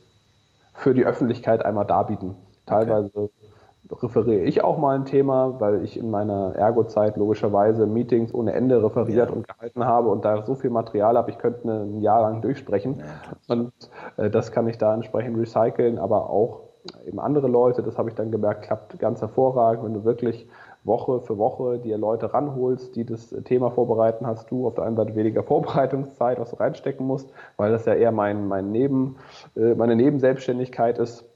für 0.73 0.95
die 0.95 1.05
Öffentlichkeit 1.05 1.63
einmal 1.63 1.85
darbieten. 1.85 2.37
Teilweise 2.65 3.11
okay 3.15 3.50
referiere 3.91 4.43
ich 4.43 4.63
auch 4.63 4.79
mal 4.79 4.95
ein 4.95 5.05
Thema, 5.05 5.61
weil 5.61 5.85
ich 5.85 5.99
in 5.99 6.11
meiner 6.11 6.55
Ergo-Zeit 6.55 7.17
logischerweise 7.17 7.87
Meetings 7.87 8.33
ohne 8.33 8.53
Ende 8.53 8.83
referiert 8.83 9.31
ja. 9.31 9.35
und 9.35 9.49
gehalten 9.49 9.85
habe 9.85 10.09
und 10.09 10.25
da 10.25 10.43
so 10.45 10.55
viel 10.55 10.71
Material 10.71 11.17
habe, 11.17 11.31
ich 11.31 11.39
könnte 11.39 11.69
ein 11.69 12.01
Jahr 12.01 12.23
lang 12.23 12.43
durchsprechen. 12.43 13.03
Ja, 13.49 13.55
und 13.55 13.73
äh, 14.17 14.31
das 14.31 14.53
kann 14.53 14.69
ich 14.69 14.79
da 14.79 14.95
entsprechend 14.95 15.37
recyceln, 15.39 15.99
aber 15.99 16.31
auch 16.31 16.61
eben 17.07 17.21
andere 17.21 17.49
Leute, 17.49 17.83
das 17.83 17.99
habe 17.99 18.09
ich 18.09 18.15
dann 18.15 18.31
gemerkt, 18.31 18.63
klappt 18.63 18.99
ganz 18.99 19.21
hervorragend, 19.21 19.85
wenn 19.85 19.95
du 19.95 20.05
wirklich 20.05 20.49
Woche 20.83 21.21
für 21.21 21.37
Woche 21.37 21.79
dir 21.79 21.99
Leute 21.99 22.33
ranholst, 22.33 22.97
die 22.97 23.05
das 23.05 23.29
Thema 23.45 23.71
vorbereiten, 23.71 24.27
hast 24.27 24.51
du 24.51 24.67
auf 24.67 24.75
der 24.75 24.85
einen 24.85 24.97
Seite 24.97 25.15
weniger 25.15 25.43
Vorbereitungszeit, 25.45 26.41
was 26.41 26.51
du 26.51 26.57
reinstecken 26.57 27.07
musst, 27.07 27.31
weil 27.57 27.71
das 27.71 27.85
ja 27.85 27.95
eher 27.95 28.13
mein, 28.13 28.49
mein 28.49 28.71
Neben, 28.71 29.17
äh, 29.57 29.75
meine 29.75 29.97
Nebenselbstständigkeit 29.97 30.99
ist 30.99 31.30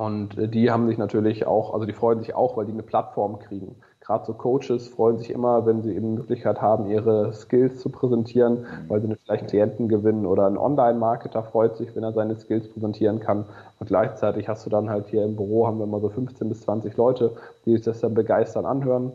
und 0.00 0.38
äh, 0.38 0.48
die 0.48 0.70
haben 0.70 0.88
sich 0.88 0.96
natürlich 0.96 1.46
auch, 1.46 1.74
also 1.74 1.84
die 1.84 1.92
freuen 1.92 2.20
sich 2.20 2.34
auch, 2.34 2.56
weil 2.56 2.64
die 2.64 2.72
eine 2.72 2.82
Plattform 2.82 3.38
kriegen. 3.38 3.76
Gerade 4.00 4.24
so 4.24 4.32
Coaches 4.32 4.88
freuen 4.88 5.18
sich 5.18 5.28
immer, 5.28 5.66
wenn 5.66 5.82
sie 5.82 5.94
eben 5.94 6.12
die 6.12 6.20
Möglichkeit 6.22 6.62
haben, 6.62 6.86
ihre 6.86 7.34
Skills 7.34 7.80
zu 7.80 7.90
präsentieren, 7.90 8.64
weil 8.88 9.02
sie 9.02 9.14
vielleicht 9.14 9.48
Klienten 9.48 9.88
gewinnen 9.88 10.24
oder 10.24 10.46
ein 10.46 10.56
Online-Marketer 10.56 11.42
freut 11.42 11.76
sich, 11.76 11.94
wenn 11.94 12.02
er 12.02 12.14
seine 12.14 12.34
Skills 12.36 12.66
präsentieren 12.72 13.20
kann. 13.20 13.44
Und 13.78 13.88
gleichzeitig 13.88 14.48
hast 14.48 14.64
du 14.64 14.70
dann 14.70 14.88
halt 14.88 15.08
hier 15.08 15.22
im 15.22 15.36
Büro 15.36 15.66
haben 15.66 15.76
wir 15.76 15.84
immer 15.84 16.00
so 16.00 16.08
15 16.08 16.48
bis 16.48 16.62
20 16.62 16.96
Leute, 16.96 17.36
die 17.66 17.72
sich 17.72 17.82
das 17.82 18.00
dann 18.00 18.14
begeistern 18.14 18.64
anhören. 18.64 19.12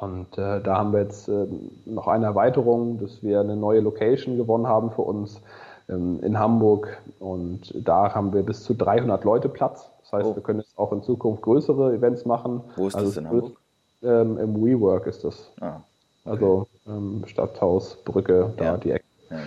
Und 0.00 0.36
äh, 0.36 0.60
da 0.62 0.78
haben 0.78 0.92
wir 0.92 1.02
jetzt 1.02 1.28
äh, 1.28 1.46
noch 1.84 2.08
eine 2.08 2.26
Erweiterung, 2.26 2.98
dass 2.98 3.22
wir 3.22 3.38
eine 3.38 3.54
neue 3.54 3.82
Location 3.82 4.36
gewonnen 4.36 4.66
haben 4.66 4.90
für 4.90 5.02
uns 5.02 5.40
in 5.88 6.38
Hamburg 6.38 6.98
und 7.20 7.72
da 7.86 8.14
haben 8.14 8.32
wir 8.32 8.42
bis 8.42 8.64
zu 8.64 8.74
300 8.74 9.22
Leute 9.24 9.48
Platz. 9.48 9.88
Das 10.02 10.12
heißt, 10.12 10.26
oh. 10.26 10.34
wir 10.34 10.42
können 10.42 10.60
jetzt 10.60 10.76
auch 10.76 10.92
in 10.92 11.02
Zukunft 11.02 11.42
größere 11.42 11.94
Events 11.94 12.24
machen. 12.24 12.62
Wo 12.76 12.88
ist 12.88 12.94
also 12.94 13.08
das 13.08 13.16
in 13.16 13.28
Hamburg? 13.28 13.56
Ähm, 14.02 14.38
Im 14.38 14.64
WeWork 14.64 15.06
ist 15.06 15.24
das. 15.24 15.50
Ah, 15.60 15.80
okay. 16.24 16.30
Also 16.32 16.66
ähm, 16.86 17.22
Stadthaus, 17.26 17.96
Brücke, 18.04 18.52
da 18.56 18.64
ja. 18.64 18.76
die 18.76 18.90
Ecke. 18.92 19.04
Ja. 19.30 19.38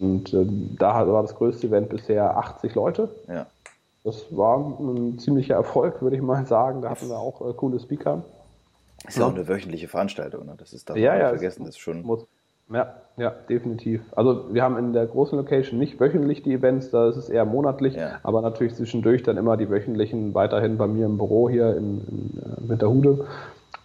Und 0.00 0.32
ähm, 0.32 0.76
da 0.78 1.06
war 1.06 1.22
das 1.22 1.34
größte 1.34 1.66
Event 1.66 1.88
bisher 1.88 2.36
80 2.36 2.74
Leute. 2.74 3.08
Ja. 3.28 3.46
Das 4.04 4.24
war 4.30 4.58
ein 4.58 5.18
ziemlicher 5.18 5.54
Erfolg, 5.54 6.00
würde 6.00 6.16
ich 6.16 6.22
mal 6.22 6.46
sagen. 6.46 6.82
Da 6.82 6.90
hatten 6.90 7.08
wir 7.08 7.18
auch 7.18 7.40
äh, 7.48 7.52
coole 7.52 7.78
Speaker. 7.80 8.22
Ist 9.06 9.18
ja 9.18 9.26
auch 9.26 9.34
eine 9.34 9.46
wöchentliche 9.46 9.88
Veranstaltung, 9.88 10.46
ne? 10.46 10.54
Das 10.56 10.72
ist 10.72 10.90
da 10.90 10.96
ja, 10.96 11.16
ja, 11.16 11.28
vergessen, 11.28 11.64
das 11.64 11.76
ist 11.76 11.78
schon. 11.78 12.02
Muss, 12.02 12.26
ja, 12.70 12.94
ja, 13.16 13.32
definitiv. 13.48 14.02
Also 14.14 14.52
wir 14.52 14.62
haben 14.62 14.76
in 14.78 14.92
der 14.92 15.06
großen 15.06 15.36
Location 15.36 15.78
nicht 15.78 15.98
wöchentlich 15.98 16.42
die 16.42 16.52
Events, 16.52 16.90
da 16.90 17.08
ist 17.08 17.16
es 17.16 17.28
eher 17.28 17.44
monatlich, 17.44 17.94
ja. 17.94 18.18
aber 18.22 18.42
natürlich 18.42 18.74
zwischendurch 18.74 19.22
dann 19.22 19.36
immer 19.36 19.56
die 19.56 19.70
wöchentlichen 19.70 20.34
weiterhin 20.34 20.76
bei 20.76 20.86
mir 20.86 21.06
im 21.06 21.18
Büro 21.18 21.48
hier 21.48 21.76
in, 21.76 22.00
in 22.06 22.38
äh, 22.38 22.68
Winterhude. 22.68 23.26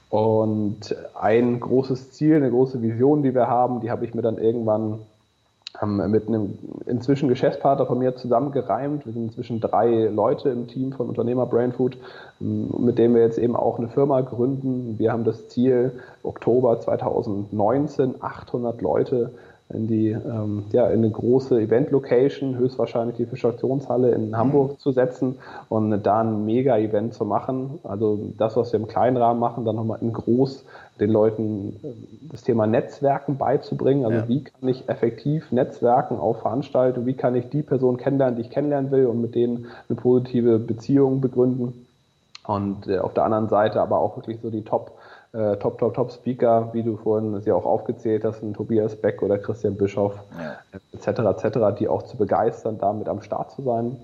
Und 0.09 0.95
ein 1.19 1.59
großes 1.59 2.11
Ziel, 2.11 2.35
eine 2.35 2.51
große 2.51 2.83
Vision, 2.83 3.23
die 3.23 3.33
wir 3.33 3.47
haben, 3.47 3.81
die 3.81 3.89
habe 3.89 4.05
ich 4.05 4.13
mir 4.13 4.21
dann 4.21 4.37
irgendwann 4.37 4.99
haben 5.83 6.11
mit 6.11 6.27
einem 6.27 6.57
inzwischen 6.85 7.27
Geschäftspartner 7.27 7.85
von 7.85 7.99
mir 7.99 8.15
zusammengereimt. 8.15 9.05
Wir 9.05 9.13
sind 9.13 9.23
inzwischen 9.23 9.59
drei 9.59 10.05
Leute 10.05 10.49
im 10.49 10.67
Team 10.67 10.93
von 10.93 11.09
Unternehmer 11.09 11.45
Brainfood, 11.45 11.97
mit 12.39 12.97
dem 12.97 13.13
wir 13.13 13.21
jetzt 13.21 13.37
eben 13.37 13.55
auch 13.55 13.77
eine 13.77 13.89
Firma 13.89 14.21
gründen. 14.21 14.97
Wir 14.97 15.11
haben 15.11 15.25
das 15.25 15.49
Ziel, 15.49 15.91
Oktober 16.23 16.79
2019 16.79 18.15
800 18.21 18.81
Leute 18.81 19.31
in 19.73 19.87
die 19.87 20.09
ähm, 20.09 20.63
ja, 20.71 20.87
in 20.87 20.99
eine 20.99 21.09
große 21.09 21.59
Event-Location, 21.59 22.57
höchstwahrscheinlich 22.57 23.17
die 23.17 23.25
Fischaktionshalle 23.25 24.11
in 24.11 24.29
mhm. 24.29 24.37
Hamburg 24.37 24.79
zu 24.79 24.91
setzen 24.91 25.35
und 25.69 26.01
da 26.03 26.21
ein 26.21 26.45
Mega-Event 26.45 27.13
zu 27.13 27.25
machen. 27.25 27.79
Also 27.83 28.19
das, 28.37 28.55
was 28.55 28.71
wir 28.71 28.79
im 28.79 28.87
kleinen 28.87 29.17
Rahmen 29.17 29.39
machen, 29.39 29.65
dann 29.65 29.75
nochmal 29.75 29.99
in 30.01 30.13
groß 30.13 30.65
den 30.99 31.09
Leuten 31.09 31.79
äh, 31.83 31.87
das 32.31 32.43
Thema 32.43 32.67
Netzwerken 32.67 33.37
beizubringen. 33.37 34.05
Also 34.05 34.19
ja. 34.19 34.27
wie 34.27 34.43
kann 34.43 34.69
ich 34.69 34.87
effektiv 34.89 35.51
Netzwerken 35.51 36.19
auf 36.19 36.41
Veranstaltungen, 36.41 37.07
wie 37.07 37.13
kann 37.13 37.35
ich 37.35 37.49
die 37.49 37.63
Person 37.63 37.97
kennenlernen, 37.97 38.35
die 38.35 38.43
ich 38.43 38.49
kennenlernen 38.49 38.91
will 38.91 39.07
und 39.07 39.21
mit 39.21 39.35
denen 39.35 39.67
eine 39.89 39.95
positive 39.95 40.59
Beziehung 40.59 41.21
begründen. 41.21 41.85
Und 42.45 42.87
äh, 42.87 42.99
auf 42.99 43.13
der 43.13 43.23
anderen 43.23 43.49
Seite 43.49 43.81
aber 43.81 43.99
auch 43.99 44.17
wirklich 44.17 44.39
so 44.41 44.49
die 44.49 44.63
Top- 44.63 44.91
äh, 45.33 45.57
Top, 45.57 45.77
Top, 45.79 45.93
Top 45.93 46.11
Speaker, 46.11 46.69
wie 46.73 46.83
du 46.83 46.97
vorhin 46.97 47.41
sie 47.41 47.51
auch 47.51 47.65
aufgezählt 47.65 48.23
hast, 48.23 48.41
ein 48.41 48.53
Tobias 48.53 48.95
Beck 48.95 49.21
oder 49.21 49.37
Christian 49.37 49.75
Bischoff, 49.75 50.15
ja. 50.39 50.57
etc., 50.93 51.19
etc., 51.19 51.59
die 51.77 51.87
auch 51.87 52.03
zu 52.03 52.17
begeistern, 52.17 52.77
damit 52.79 53.09
am 53.09 53.21
Start 53.21 53.51
zu 53.51 53.63
sein 53.63 53.97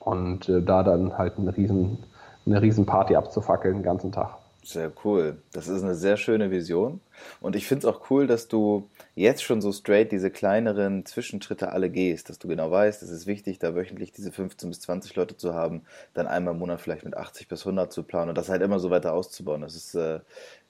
und 0.00 0.48
äh, 0.48 0.62
da 0.62 0.82
dann 0.82 1.16
halt 1.18 1.38
ein 1.38 1.48
riesen 1.48 1.98
eine 2.46 2.60
Riesenparty 2.60 3.16
abzufackeln 3.16 3.76
den 3.76 3.82
ganzen 3.82 4.12
Tag. 4.12 4.36
Sehr 4.64 4.90
cool. 5.04 5.42
Das 5.52 5.68
ist 5.68 5.82
eine 5.82 5.94
sehr 5.94 6.16
schöne 6.16 6.50
Vision. 6.50 7.02
Und 7.42 7.54
ich 7.54 7.66
finde 7.66 7.86
es 7.86 7.94
auch 7.94 8.10
cool, 8.10 8.26
dass 8.26 8.48
du 8.48 8.88
jetzt 9.14 9.44
schon 9.44 9.60
so 9.60 9.70
straight 9.72 10.10
diese 10.10 10.30
kleineren 10.30 11.04
Zwischenschritte 11.04 11.70
alle 11.70 11.90
gehst, 11.90 12.30
dass 12.30 12.38
du 12.38 12.48
genau 12.48 12.70
weißt, 12.70 13.02
es 13.02 13.10
ist 13.10 13.26
wichtig, 13.26 13.58
da 13.58 13.74
wöchentlich 13.74 14.12
diese 14.12 14.32
15 14.32 14.70
bis 14.70 14.80
20 14.80 15.14
Leute 15.16 15.36
zu 15.36 15.52
haben, 15.52 15.82
dann 16.14 16.26
einmal 16.26 16.54
im 16.54 16.60
Monat 16.60 16.80
vielleicht 16.80 17.04
mit 17.04 17.14
80 17.14 17.46
bis 17.46 17.60
100 17.60 17.92
zu 17.92 18.04
planen 18.04 18.30
und 18.30 18.38
das 18.38 18.48
halt 18.48 18.62
immer 18.62 18.78
so 18.78 18.88
weiter 18.88 19.12
auszubauen. 19.12 19.60
Das 19.60 19.74
ist, 19.76 19.94
äh, 19.96 20.20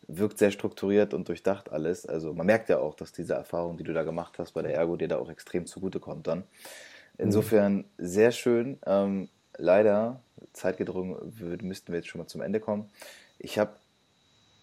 wirkt 0.09 0.38
sehr 0.38 0.50
strukturiert 0.50 1.14
und 1.14 1.28
durchdacht 1.28 1.70
alles. 1.70 2.04
Also 2.04 2.35
man 2.35 2.46
merkt 2.46 2.68
ja 2.68 2.78
auch, 2.80 2.96
dass 2.96 3.12
diese 3.12 3.35
Erfahrung, 3.35 3.76
die 3.76 3.85
du 3.85 3.92
da 3.92 4.02
gemacht 4.02 4.40
hast 4.40 4.54
bei 4.54 4.62
der 4.62 4.74
Ergo, 4.74 4.96
dir 4.96 5.07
da 5.09 5.18
auch 5.18 5.30
extrem 5.30 5.66
zugutekommt 5.66 6.26
dann. 6.26 6.42
Insofern 7.16 7.85
sehr 7.96 8.33
schön. 8.33 8.76
Ähm, 8.87 9.28
leider, 9.57 10.20
zeitgedrungen, 10.52 11.16
müssten 11.62 11.92
wir 11.92 12.00
jetzt 12.00 12.09
schon 12.09 12.20
mal 12.20 12.26
zum 12.26 12.42
Ende 12.42 12.59
kommen. 12.59 12.90
Ich 13.38 13.59
habe 13.59 13.70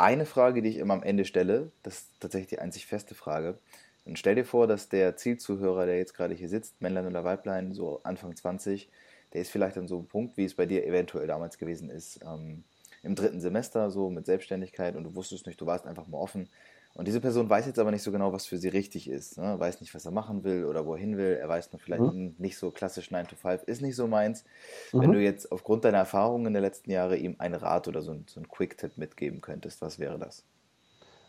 eine 0.01 0.25
Frage, 0.25 0.61
die 0.61 0.69
ich 0.69 0.77
immer 0.77 0.93
am 0.93 1.03
Ende 1.03 1.25
stelle. 1.25 1.71
Das 1.83 1.99
ist 1.99 2.09
tatsächlich 2.19 2.49
die 2.49 2.59
einzig 2.59 2.85
feste 2.85 3.15
Frage. 3.15 3.57
Und 4.05 4.17
stell 4.17 4.35
dir 4.35 4.45
vor, 4.45 4.67
dass 4.67 4.89
der 4.89 5.15
Zielzuhörer, 5.15 5.85
der 5.85 5.97
jetzt 5.97 6.15
gerade 6.15 6.33
hier 6.33 6.49
sitzt, 6.49 6.81
Männlein 6.81 7.07
oder 7.07 7.23
Weiblein, 7.23 7.73
so 7.73 8.01
Anfang 8.03 8.35
20, 8.35 8.89
der 9.33 9.41
ist 9.41 9.51
vielleicht 9.51 9.77
an 9.77 9.87
so 9.87 9.97
einem 9.97 10.07
Punkt, 10.07 10.37
wie 10.37 10.45
es 10.45 10.55
bei 10.55 10.65
dir 10.65 10.85
eventuell 10.85 11.27
damals 11.27 11.57
gewesen 11.57 11.89
ist, 11.89 12.19
ähm, 12.23 12.63
im 13.03 13.15
dritten 13.15 13.41
Semester, 13.41 13.89
so 13.89 14.09
mit 14.09 14.25
Selbstständigkeit 14.25 14.95
und 14.95 15.03
du 15.03 15.15
wusstest 15.15 15.47
nicht, 15.47 15.59
du 15.61 15.65
warst 15.65 15.85
einfach 15.85 16.07
mal 16.07 16.17
offen. 16.17 16.49
Und 16.93 17.07
diese 17.07 17.21
Person 17.21 17.49
weiß 17.49 17.65
jetzt 17.67 17.79
aber 17.79 17.91
nicht 17.91 18.03
so 18.03 18.11
genau, 18.11 18.33
was 18.33 18.45
für 18.45 18.57
sie 18.57 18.67
richtig 18.67 19.09
ist. 19.09 19.37
Ne? 19.37 19.55
Weiß 19.57 19.79
nicht, 19.79 19.95
was 19.95 20.05
er 20.05 20.11
machen 20.11 20.43
will 20.43 20.65
oder 20.65 20.85
wohin 20.85 21.17
will. 21.17 21.37
Er 21.39 21.47
weiß 21.47 21.71
nur 21.71 21.79
vielleicht 21.79 22.01
mhm. 22.01 22.35
nicht 22.37 22.57
so 22.57 22.69
klassisch 22.71 23.11
9 23.11 23.27
to 23.27 23.35
5, 23.35 23.63
ist 23.63 23.81
nicht 23.81 23.95
so 23.95 24.07
meins. 24.07 24.43
Mhm. 24.91 25.01
Wenn 25.01 25.11
du 25.13 25.21
jetzt 25.21 25.51
aufgrund 25.51 25.85
deiner 25.85 25.99
Erfahrungen 25.99 26.51
der 26.51 26.61
letzten 26.61 26.91
Jahre 26.91 27.15
ihm 27.15 27.35
einen 27.39 27.55
Rat 27.55 27.87
oder 27.87 28.01
so, 28.01 28.15
so 28.27 28.39
einen 28.39 28.49
Quick-Tipp 28.49 28.97
mitgeben 28.97 29.39
könntest, 29.39 29.81
was 29.81 29.99
wäre 29.99 30.19
das? 30.19 30.43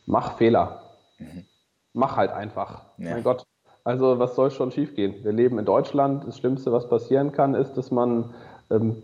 Mach 0.06 0.36
Fehler. 0.36 0.82
Mhm. 1.18 1.44
Mach 1.92 2.16
halt 2.16 2.32
einfach. 2.32 2.84
Ja. 2.98 3.10
Mein 3.10 3.22
Gott. 3.22 3.44
Also, 3.84 4.18
was 4.18 4.34
soll 4.34 4.50
schon 4.50 4.70
schiefgehen? 4.70 5.24
Wir 5.24 5.32
leben 5.32 5.58
in 5.58 5.64
Deutschland. 5.64 6.26
Das 6.26 6.38
Schlimmste, 6.38 6.72
was 6.72 6.88
passieren 6.88 7.32
kann, 7.32 7.54
ist, 7.54 7.74
dass 7.74 7.90
man 7.90 8.34
ähm, 8.70 9.02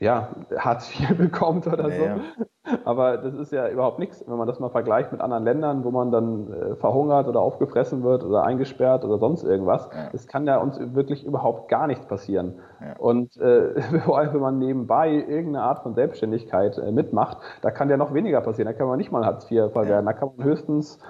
ja, 0.00 0.34
Hartz 0.56 0.92
IV 0.98 1.16
bekommt 1.16 1.66
oder 1.66 1.88
ja, 1.88 1.96
so. 1.96 2.04
Ja. 2.04 2.46
Aber 2.84 3.16
das 3.16 3.34
ist 3.34 3.50
ja 3.50 3.68
überhaupt 3.68 3.98
nichts, 3.98 4.24
wenn 4.26 4.36
man 4.36 4.46
das 4.46 4.60
mal 4.60 4.68
vergleicht 4.68 5.10
mit 5.10 5.20
anderen 5.20 5.44
Ländern, 5.44 5.84
wo 5.84 5.90
man 5.90 6.12
dann 6.12 6.52
äh, 6.52 6.76
verhungert 6.76 7.26
oder 7.26 7.40
aufgefressen 7.40 8.04
wird 8.04 8.22
oder 8.22 8.44
eingesperrt 8.44 9.04
oder 9.04 9.18
sonst 9.18 9.42
irgendwas. 9.42 9.88
Es 10.12 10.24
ja. 10.24 10.30
kann 10.30 10.46
ja 10.46 10.58
uns 10.58 10.78
wirklich 10.94 11.24
überhaupt 11.24 11.68
gar 11.68 11.88
nichts 11.88 12.06
passieren. 12.06 12.60
Ja. 12.80 12.96
Und 12.98 13.36
äh, 13.36 13.80
vor 14.04 14.18
allem, 14.18 14.34
wenn 14.34 14.40
man 14.40 14.58
nebenbei 14.58 15.10
irgendeine 15.12 15.62
Art 15.62 15.82
von 15.82 15.94
Selbstständigkeit 15.94 16.78
äh, 16.78 16.92
mitmacht, 16.92 17.38
da 17.62 17.72
kann 17.72 17.90
ja 17.90 17.96
noch 17.96 18.14
weniger 18.14 18.40
passieren. 18.40 18.66
Da 18.66 18.78
kann 18.78 18.86
man 18.86 18.98
nicht 18.98 19.10
mal 19.10 19.26
Hartz 19.26 19.50
IV 19.50 19.72
verwerten. 19.72 20.06
Da 20.06 20.12
kann 20.12 20.30
man 20.36 20.46
höchstens 20.46 21.00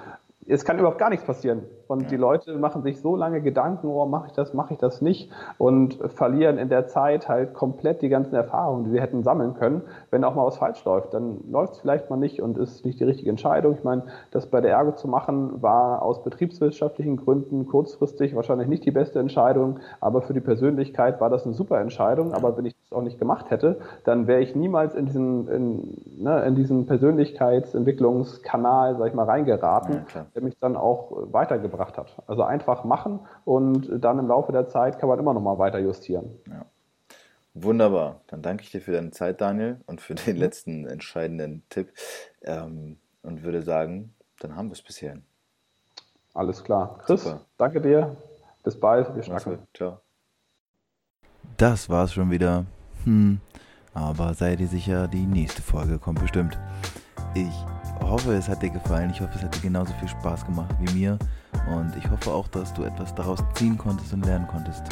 es 0.47 0.65
kann 0.65 0.79
überhaupt 0.79 0.99
gar 0.99 1.11
nichts 1.11 1.25
passieren. 1.25 1.63
Und 1.89 2.03
ja. 2.03 2.09
die 2.09 2.17
Leute 2.17 2.57
machen 2.59 2.83
sich 2.83 3.01
so 3.01 3.17
lange 3.17 3.41
Gedanken, 3.41 3.89
oh, 3.89 4.07
mache 4.07 4.29
ich 4.29 4.33
das, 4.33 4.55
mache 4.55 4.75
ich 4.75 4.79
das 4.79 5.01
nicht 5.01 5.31
und 5.59 5.99
verlieren 6.15 6.59
in 6.59 6.69
der 6.69 6.87
Zeit 6.87 7.29
halt 7.29 7.55
komplett 7.55 8.03
die 8.03 8.09
ganzen 8.09 8.35
Erfahrungen, 8.35 8.85
die 8.85 8.91
sie 8.91 9.01
hätten 9.01 9.23
sammeln 9.23 9.55
können. 9.55 9.83
Wenn 10.11 10.25
auch 10.25 10.35
mal 10.35 10.47
was 10.47 10.59
falsch 10.59 10.85
läuft, 10.85 11.15
dann 11.15 11.41
läuft 11.51 11.75
es 11.75 11.81
vielleicht 11.81 12.11
mal 12.11 12.17
nicht 12.17 12.41
und 12.41 12.59
ist 12.59 12.85
nicht 12.85 13.01
die 13.01 13.05
richtige 13.05 13.31
Entscheidung. 13.31 13.75
Ich 13.75 13.85
meine, 13.85 14.05
das 14.31 14.47
bei 14.47 14.61
der 14.61 14.73
Ergo 14.73 14.93
zu 14.93 15.09
machen, 15.09 15.63
war 15.63 16.03
aus 16.03 16.23
betriebswirtschaftlichen 16.23 17.17
Gründen 17.17 17.67
kurzfristig 17.67 18.37
wahrscheinlich 18.37 18.69
nicht 18.69 18.85
die 18.85 18.91
beste 18.91 19.19
Entscheidung, 19.19 19.81
aber 20.01 20.23
für 20.23 20.35
die 20.35 20.41
Persönlichkeit 20.41 21.21
war 21.21 21.31
das 21.31 21.45
eine 21.45 21.55
super 21.55 21.81
Entscheidung. 21.81 22.33
Aber 22.33 22.57
wenn 22.57 22.67
ich 22.67 22.77
das 22.77 22.93
auch 22.97 23.03
nicht 23.03 23.19
gemacht 23.19 23.51
hätte, 23.51 23.79
dann 24.05 24.27
wäre 24.27 24.41
ich 24.41 24.55
niemals 24.55 24.95
in 24.95 25.07
diesen, 25.07 25.49
in, 25.49 25.97
ne, 26.23 26.45
in 26.45 26.55
diesen 26.55 26.87
Persönlichkeitsentwicklungskanal, 26.87 28.97
sag 28.97 29.09
ich 29.09 29.15
mal, 29.15 29.25
reingeraten. 29.25 30.07
Ja, 30.15 30.27
der 30.35 30.43
mich 30.43 30.59
dann 30.59 30.77
auch 30.77 31.13
weitergebracht 31.33 31.72
hat. 31.79 32.23
Also 32.27 32.43
einfach 32.43 32.85
machen 32.85 33.21
und 33.45 33.89
dann 34.03 34.19
im 34.19 34.29
Laufe 34.29 34.53
der 34.53 34.69
Zeit 34.69 34.99
kann 34.99 35.09
man 35.09 35.19
immer 35.19 35.35
noch 35.35 35.41
mal 35.41 35.59
weiter 35.59 35.79
justieren. 35.79 36.39
Ja. 36.49 36.67
Wunderbar. 37.55 38.21
Dann 38.29 38.43
danke 38.43 38.63
ich 38.63 38.71
dir 38.71 38.81
für 38.81 38.93
deine 38.93 39.11
Zeit, 39.11 39.41
Daniel, 39.41 39.81
und 39.87 40.01
für 40.01 40.15
den 40.15 40.37
letzten 40.37 40.87
entscheidenden 40.87 41.63
Tipp. 41.69 41.93
Ähm, 42.43 42.99
und 43.23 43.45
würde 43.45 43.63
sagen, 43.63 44.15
dann 44.41 44.57
haben 44.57 44.69
wir 44.69 44.73
es 44.73 44.83
bisher. 44.83 45.19
Alles 46.35 46.65
klar. 46.65 46.99
Chris, 47.05 47.25
Super. 47.25 47.45
danke 47.59 47.81
dir. 47.81 48.17
Bis 48.65 48.79
bald. 48.79 49.15
Wir 49.15 49.23
schnacken. 49.23 49.59
Ciao. 49.75 50.01
Das 51.57 51.89
war's 51.89 52.13
schon 52.13 52.31
wieder. 52.31 52.65
Hm. 53.05 53.41
Aber 53.95 54.33
sei 54.35 54.57
dir 54.57 54.69
sicher, 54.69 55.07
die 55.09 55.27
nächste 55.27 55.61
Folge 55.61 55.99
kommt 55.99 56.21
bestimmt. 56.21 56.59
Ich 57.35 57.53
hoffe, 58.03 58.35
es 58.35 58.49
hat 58.49 58.63
dir 58.63 58.71
gefallen. 58.71 59.11
Ich 59.11 59.21
hoffe, 59.21 59.33
es 59.37 59.43
hat 59.43 59.55
dir 59.57 59.61
genauso 59.61 59.93
viel 59.95 60.09
Spaß 60.09 60.45
gemacht 60.47 60.75
wie 60.81 60.93
mir. 60.93 61.19
Und 61.75 61.95
ich 61.97 62.11
hoffe 62.11 62.31
auch, 62.31 62.49
dass 62.49 62.73
du 62.75 62.85
etwas 62.85 63.15
daraus 63.15 63.43
ziehen 63.55 63.79
konntest 63.79 64.13
und 64.13 64.25
lernen 64.25 64.47
konntest. 64.47 64.83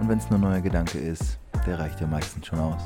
Und 0.00 0.08
wenn 0.08 0.18
es 0.18 0.28
nur 0.30 0.38
ein 0.38 0.42
neuer 0.42 0.60
Gedanke 0.60 0.98
ist, 0.98 1.38
der 1.66 1.78
reicht 1.78 2.00
ja 2.00 2.06
meistens 2.06 2.46
schon 2.46 2.58
aus. 2.58 2.82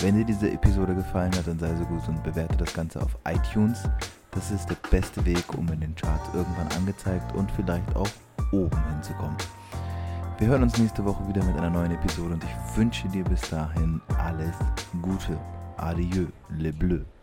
Wenn 0.00 0.16
dir 0.16 0.24
diese 0.24 0.50
Episode 0.50 0.94
gefallen 0.94 1.34
hat, 1.36 1.46
dann 1.46 1.58
sei 1.58 1.74
so 1.74 1.84
gut 1.84 2.06
und 2.08 2.22
bewerte 2.22 2.56
das 2.56 2.72
Ganze 2.74 3.00
auf 3.00 3.16
iTunes. 3.26 3.82
Das 4.32 4.50
ist 4.50 4.68
der 4.68 4.76
beste 4.90 5.24
Weg, 5.24 5.44
um 5.56 5.66
in 5.72 5.80
den 5.80 5.94
Charts 5.94 6.28
irgendwann 6.34 6.68
angezeigt 6.76 7.34
und 7.34 7.50
vielleicht 7.52 7.96
auch 7.96 8.08
oben 8.52 8.78
hinzukommen. 8.92 9.36
Wir 10.38 10.48
hören 10.48 10.64
uns 10.64 10.76
nächste 10.76 11.02
Woche 11.04 11.26
wieder 11.26 11.42
mit 11.44 11.56
einer 11.56 11.70
neuen 11.70 11.92
Episode 11.92 12.34
und 12.34 12.44
ich 12.44 12.76
wünsche 12.76 13.08
dir 13.08 13.24
bis 13.24 13.40
dahin 13.48 14.02
alles 14.18 14.54
Gute. 15.00 15.38
Adieu, 15.78 16.26
le 16.50 16.72
bleu. 16.72 17.15